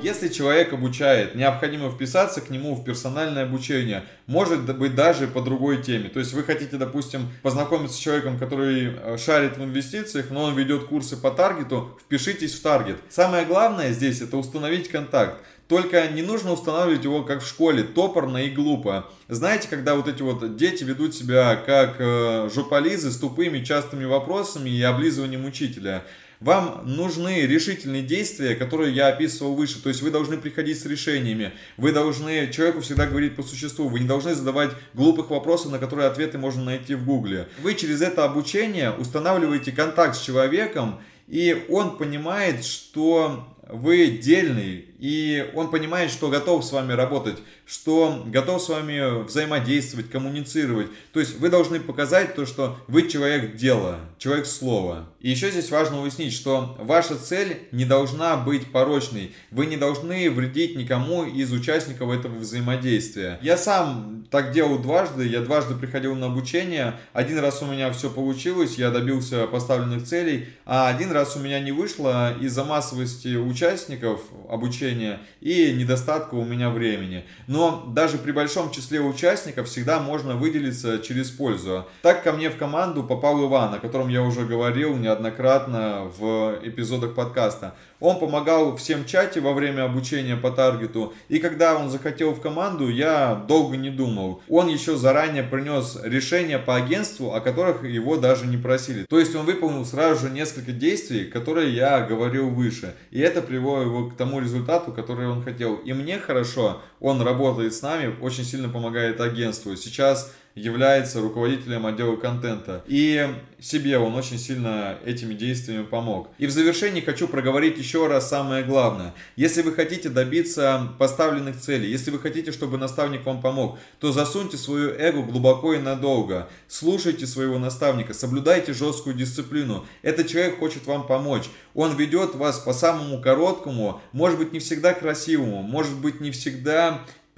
Если 0.00 0.28
человек 0.28 0.72
обучает, 0.72 1.34
необходимо 1.34 1.90
вписаться 1.90 2.40
к 2.40 2.50
нему 2.50 2.76
в 2.76 2.84
персональное 2.84 3.42
обучение. 3.42 4.04
Может 4.26 4.64
быть 4.76 4.94
даже 4.94 5.26
по 5.26 5.42
другой 5.42 5.82
теме. 5.82 6.08
То 6.08 6.20
есть 6.20 6.32
вы 6.34 6.44
хотите, 6.44 6.76
допустим, 6.76 7.28
познакомиться 7.42 7.96
с 7.96 8.00
человеком, 8.00 8.38
который 8.38 8.94
э, 8.94 9.18
шарит 9.18 9.56
в 9.56 9.64
инвестициях, 9.64 10.30
но 10.30 10.44
он 10.44 10.54
ведет 10.54 10.84
курсы 10.84 11.16
по 11.16 11.32
таргету, 11.32 11.98
впишитесь 12.04 12.54
в 12.54 12.62
таргет. 12.62 12.98
Самое 13.08 13.44
главное 13.44 13.92
здесь 13.92 14.20
это 14.20 14.36
установить 14.36 14.88
контакт. 14.88 15.42
Только 15.66 16.06
не 16.08 16.22
нужно 16.22 16.52
устанавливать 16.52 17.04
его 17.04 17.24
как 17.24 17.42
в 17.42 17.48
школе, 17.48 17.82
топорно 17.82 18.38
и 18.38 18.50
глупо. 18.50 19.10
Знаете, 19.28 19.68
когда 19.68 19.96
вот 19.96 20.06
эти 20.06 20.22
вот 20.22 20.56
дети 20.56 20.84
ведут 20.84 21.14
себя 21.14 21.56
как 21.56 21.96
э, 21.98 22.48
жополизы 22.54 23.10
с 23.10 23.18
тупыми 23.18 23.64
частыми 23.64 24.04
вопросами 24.04 24.70
и 24.70 24.80
облизыванием 24.80 25.44
учителя. 25.44 26.04
Вам 26.40 26.82
нужны 26.84 27.46
решительные 27.46 28.02
действия, 28.02 28.54
которые 28.54 28.94
я 28.94 29.08
описывал 29.08 29.54
выше. 29.54 29.82
То 29.82 29.88
есть 29.88 30.02
вы 30.02 30.10
должны 30.10 30.36
приходить 30.36 30.80
с 30.80 30.86
решениями. 30.86 31.52
Вы 31.76 31.92
должны 31.92 32.50
человеку 32.52 32.80
всегда 32.80 33.06
говорить 33.06 33.34
по 33.34 33.42
существу. 33.42 33.88
Вы 33.88 34.00
не 34.00 34.06
должны 34.06 34.34
задавать 34.34 34.70
глупых 34.94 35.30
вопросов, 35.30 35.72
на 35.72 35.78
которые 35.78 36.08
ответы 36.08 36.38
можно 36.38 36.64
найти 36.64 36.94
в 36.94 37.04
гугле. 37.04 37.48
Вы 37.60 37.74
через 37.74 38.02
это 38.02 38.24
обучение 38.24 38.92
устанавливаете 38.92 39.72
контакт 39.72 40.16
с 40.16 40.20
человеком, 40.20 41.00
и 41.26 41.64
он 41.68 41.98
понимает, 41.98 42.64
что 42.64 43.46
вы 43.68 44.06
дельный, 44.06 44.87
и 44.98 45.48
он 45.54 45.70
понимает, 45.70 46.10
что 46.10 46.28
готов 46.28 46.64
с 46.64 46.72
вами 46.72 46.92
работать, 46.92 47.38
что 47.66 48.24
готов 48.26 48.60
с 48.60 48.68
вами 48.68 49.22
взаимодействовать, 49.24 50.10
коммуницировать. 50.10 50.88
То 51.12 51.20
есть 51.20 51.38
вы 51.38 51.50
должны 51.50 51.78
показать 51.78 52.34
то, 52.34 52.46
что 52.46 52.76
вы 52.88 53.08
человек 53.08 53.54
дела, 53.54 54.00
человек 54.18 54.46
слова. 54.46 55.08
И 55.20 55.30
еще 55.30 55.50
здесь 55.50 55.70
важно 55.70 56.02
уяснить, 56.02 56.32
что 56.32 56.76
ваша 56.80 57.16
цель 57.16 57.60
не 57.70 57.84
должна 57.84 58.36
быть 58.36 58.72
порочной. 58.72 59.34
Вы 59.52 59.66
не 59.66 59.76
должны 59.76 60.30
вредить 60.30 60.76
никому 60.76 61.24
из 61.24 61.52
участников 61.52 62.10
этого 62.10 62.36
взаимодействия. 62.36 63.38
Я 63.40 63.56
сам 63.56 64.26
так 64.30 64.52
делал 64.52 64.78
дважды, 64.78 65.26
я 65.26 65.40
дважды 65.40 65.74
приходил 65.74 66.16
на 66.16 66.26
обучение. 66.26 66.98
Один 67.12 67.38
раз 67.38 67.62
у 67.62 67.66
меня 67.66 67.92
все 67.92 68.10
получилось, 68.10 68.76
я 68.76 68.90
добился 68.90 69.46
поставленных 69.46 70.04
целей, 70.04 70.48
а 70.64 70.88
один 70.88 71.12
раз 71.12 71.36
у 71.36 71.38
меня 71.38 71.60
не 71.60 71.70
вышло 71.70 72.36
из-за 72.40 72.64
массовости 72.64 73.36
участников 73.36 74.22
обучения 74.48 74.87
обучения 74.88 75.20
и 75.40 75.72
недостатка 75.72 76.34
у 76.34 76.44
меня 76.44 76.70
времени. 76.70 77.24
Но 77.46 77.84
даже 77.94 78.18
при 78.18 78.32
большом 78.32 78.70
числе 78.70 79.00
участников 79.00 79.68
всегда 79.68 80.00
можно 80.00 80.34
выделиться 80.34 80.98
через 80.98 81.30
пользу. 81.30 81.86
Так 82.02 82.22
ко 82.22 82.32
мне 82.32 82.50
в 82.50 82.56
команду 82.56 83.04
попал 83.04 83.46
Иван, 83.46 83.74
о 83.74 83.78
котором 83.78 84.08
я 84.08 84.22
уже 84.22 84.44
говорил 84.44 84.96
неоднократно 84.96 86.10
в 86.18 86.58
эпизодах 86.62 87.14
подкаста. 87.14 87.74
Он 88.00 88.20
помогал 88.20 88.76
всем 88.76 89.04
чате 89.04 89.40
во 89.40 89.52
время 89.52 89.84
обучения 89.84 90.36
по 90.36 90.50
таргету. 90.50 91.14
И 91.28 91.38
когда 91.38 91.76
он 91.76 91.90
захотел 91.90 92.32
в 92.32 92.40
команду, 92.40 92.88
я 92.88 93.34
долго 93.48 93.76
не 93.76 93.90
думал. 93.90 94.40
Он 94.48 94.68
еще 94.68 94.96
заранее 94.96 95.42
принес 95.42 95.98
решения 96.04 96.58
по 96.58 96.76
агентству, 96.76 97.34
о 97.34 97.40
которых 97.40 97.84
его 97.84 98.16
даже 98.16 98.46
не 98.46 98.56
просили. 98.56 99.04
То 99.08 99.18
есть 99.18 99.34
он 99.34 99.46
выполнил 99.46 99.84
сразу 99.84 100.28
же 100.28 100.32
несколько 100.32 100.70
действий, 100.70 101.24
которые 101.24 101.74
я 101.74 102.00
говорил 102.00 102.50
выше. 102.50 102.94
И 103.10 103.18
это 103.18 103.42
привело 103.42 103.82
его 103.82 104.10
к 104.10 104.16
тому 104.16 104.40
результату, 104.40 104.77
который 104.86 105.28
он 105.28 105.42
хотел. 105.42 105.76
И 105.76 105.92
мне 105.92 106.18
хорошо, 106.18 106.82
он 107.00 107.20
работает 107.22 107.74
с 107.74 107.82
нами, 107.82 108.14
очень 108.20 108.44
сильно 108.44 108.68
помогает 108.68 109.20
агентству. 109.20 109.76
Сейчас 109.76 110.32
является 110.58 111.20
руководителем 111.20 111.86
отдела 111.86 112.16
контента. 112.16 112.82
И 112.86 113.26
себе 113.60 113.98
он 113.98 114.14
очень 114.14 114.38
сильно 114.38 114.98
этими 115.04 115.34
действиями 115.34 115.84
помог. 115.84 116.28
И 116.38 116.46
в 116.46 116.50
завершении 116.50 117.00
хочу 117.00 117.26
проговорить 117.26 117.78
еще 117.78 118.06
раз 118.06 118.28
самое 118.28 118.64
главное. 118.64 119.14
Если 119.36 119.62
вы 119.62 119.72
хотите 119.72 120.08
добиться 120.08 120.88
поставленных 120.98 121.60
целей, 121.60 121.90
если 121.90 122.10
вы 122.10 122.18
хотите, 122.18 122.52
чтобы 122.52 122.78
наставник 122.78 123.26
вам 123.26 123.40
помог, 123.40 123.78
то 124.00 124.12
засуньте 124.12 124.56
свою 124.56 124.90
эго 124.90 125.22
глубоко 125.22 125.74
и 125.74 125.78
надолго. 125.78 126.48
Слушайте 126.68 127.26
своего 127.26 127.58
наставника, 127.58 128.14
соблюдайте 128.14 128.72
жесткую 128.72 129.16
дисциплину. 129.16 129.86
Этот 130.02 130.28
человек 130.28 130.58
хочет 130.58 130.86
вам 130.86 131.06
помочь. 131.06 131.44
Он 131.74 131.96
ведет 131.96 132.34
вас 132.34 132.58
по 132.58 132.72
самому 132.72 133.20
короткому, 133.20 134.00
может 134.12 134.38
быть 134.38 134.52
не 134.52 134.58
всегда 134.58 134.94
красивому, 134.94 135.62
может 135.62 135.96
быть 135.96 136.20
не 136.20 136.30
всегда 136.30 136.87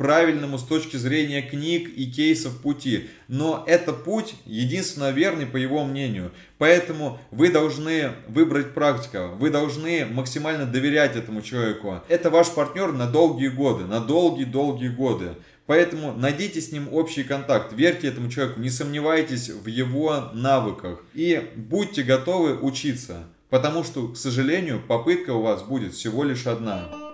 правильному 0.01 0.57
с 0.57 0.63
точки 0.63 0.97
зрения 0.97 1.43
книг 1.43 1.91
и 1.95 2.11
кейсов 2.11 2.63
пути. 2.63 3.11
Но 3.29 3.63
это 3.67 3.93
путь 3.93 4.35
единственно 4.47 5.11
верный 5.11 5.45
по 5.45 5.59
его 5.59 5.85
мнению. 5.85 6.33
Поэтому 6.57 7.19
вы 7.31 7.51
должны 7.51 8.13
выбрать 8.27 8.73
практика, 8.73 9.27
вы 9.27 9.51
должны 9.51 10.07
максимально 10.07 10.65
доверять 10.65 11.17
этому 11.17 11.43
человеку. 11.43 12.01
Это 12.09 12.31
ваш 12.31 12.49
партнер 12.49 12.93
на 12.93 13.07
долгие 13.09 13.49
годы, 13.49 13.85
на 13.85 14.01
долгие-долгие 14.01 14.89
годы. 14.89 15.35
Поэтому 15.67 16.15
найдите 16.15 16.63
с 16.63 16.73
ним 16.73 16.89
общий 16.91 17.23
контакт, 17.23 17.75
верьте 17.75 18.09
этому 18.09 18.31
человеку, 18.31 18.59
не 18.59 18.71
сомневайтесь 18.71 19.51
в 19.51 19.67
его 19.67 20.31
навыках 20.33 21.05
и 21.13 21.47
будьте 21.57 22.03
готовы 22.03 22.57
учиться. 22.57 23.25
Потому 23.51 23.85
что, 23.85 24.09
к 24.09 24.17
сожалению, 24.17 24.81
попытка 24.81 25.35
у 25.35 25.43
вас 25.43 25.63
будет 25.63 25.93
всего 25.93 26.25
лишь 26.25 26.47
одна. 26.47 27.10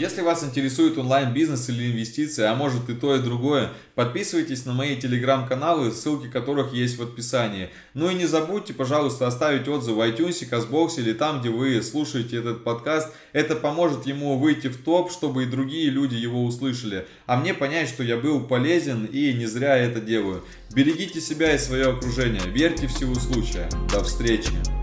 Если 0.00 0.22
вас 0.22 0.42
интересует 0.42 0.96
онлайн-бизнес 0.96 1.68
или 1.68 1.92
инвестиции, 1.92 2.44
а 2.44 2.54
может 2.54 2.88
и 2.88 2.94
то 2.94 3.14
и 3.16 3.18
другое, 3.18 3.70
подписывайтесь 3.94 4.64
на 4.64 4.72
мои 4.72 4.96
телеграм-каналы, 4.96 5.92
ссылки 5.92 6.26
которых 6.26 6.72
есть 6.72 6.96
в 6.96 7.02
описании. 7.02 7.68
Ну 7.92 8.08
и 8.08 8.14
не 8.14 8.24
забудьте, 8.24 8.72
пожалуйста, 8.72 9.26
оставить 9.26 9.68
отзыв 9.68 9.96
в 9.96 10.00
iTunes, 10.00 10.46
Казбокс 10.46 10.96
или 10.96 11.12
там, 11.12 11.40
где 11.40 11.50
вы 11.50 11.82
слушаете 11.82 12.38
этот 12.38 12.64
подкаст. 12.64 13.12
Это 13.34 13.56
поможет 13.56 14.06
ему 14.06 14.38
выйти 14.38 14.68
в 14.68 14.82
топ, 14.82 15.12
чтобы 15.12 15.42
и 15.42 15.46
другие 15.46 15.90
люди 15.90 16.14
его 16.14 16.46
услышали. 16.46 17.06
А 17.26 17.36
мне 17.36 17.52
понять, 17.52 17.90
что 17.90 18.02
я 18.02 18.16
был 18.16 18.40
полезен 18.40 19.04
и 19.04 19.34
не 19.34 19.44
зря 19.44 19.76
это 19.76 20.00
делаю. 20.00 20.42
Берегите 20.74 21.20
себя 21.20 21.54
и 21.54 21.58
свое 21.58 21.90
окружение. 21.90 22.40
Верьте 22.46 22.86
в 22.86 22.92
силу 22.92 23.16
случая. 23.16 23.68
До 23.92 24.02
встречи. 24.02 24.79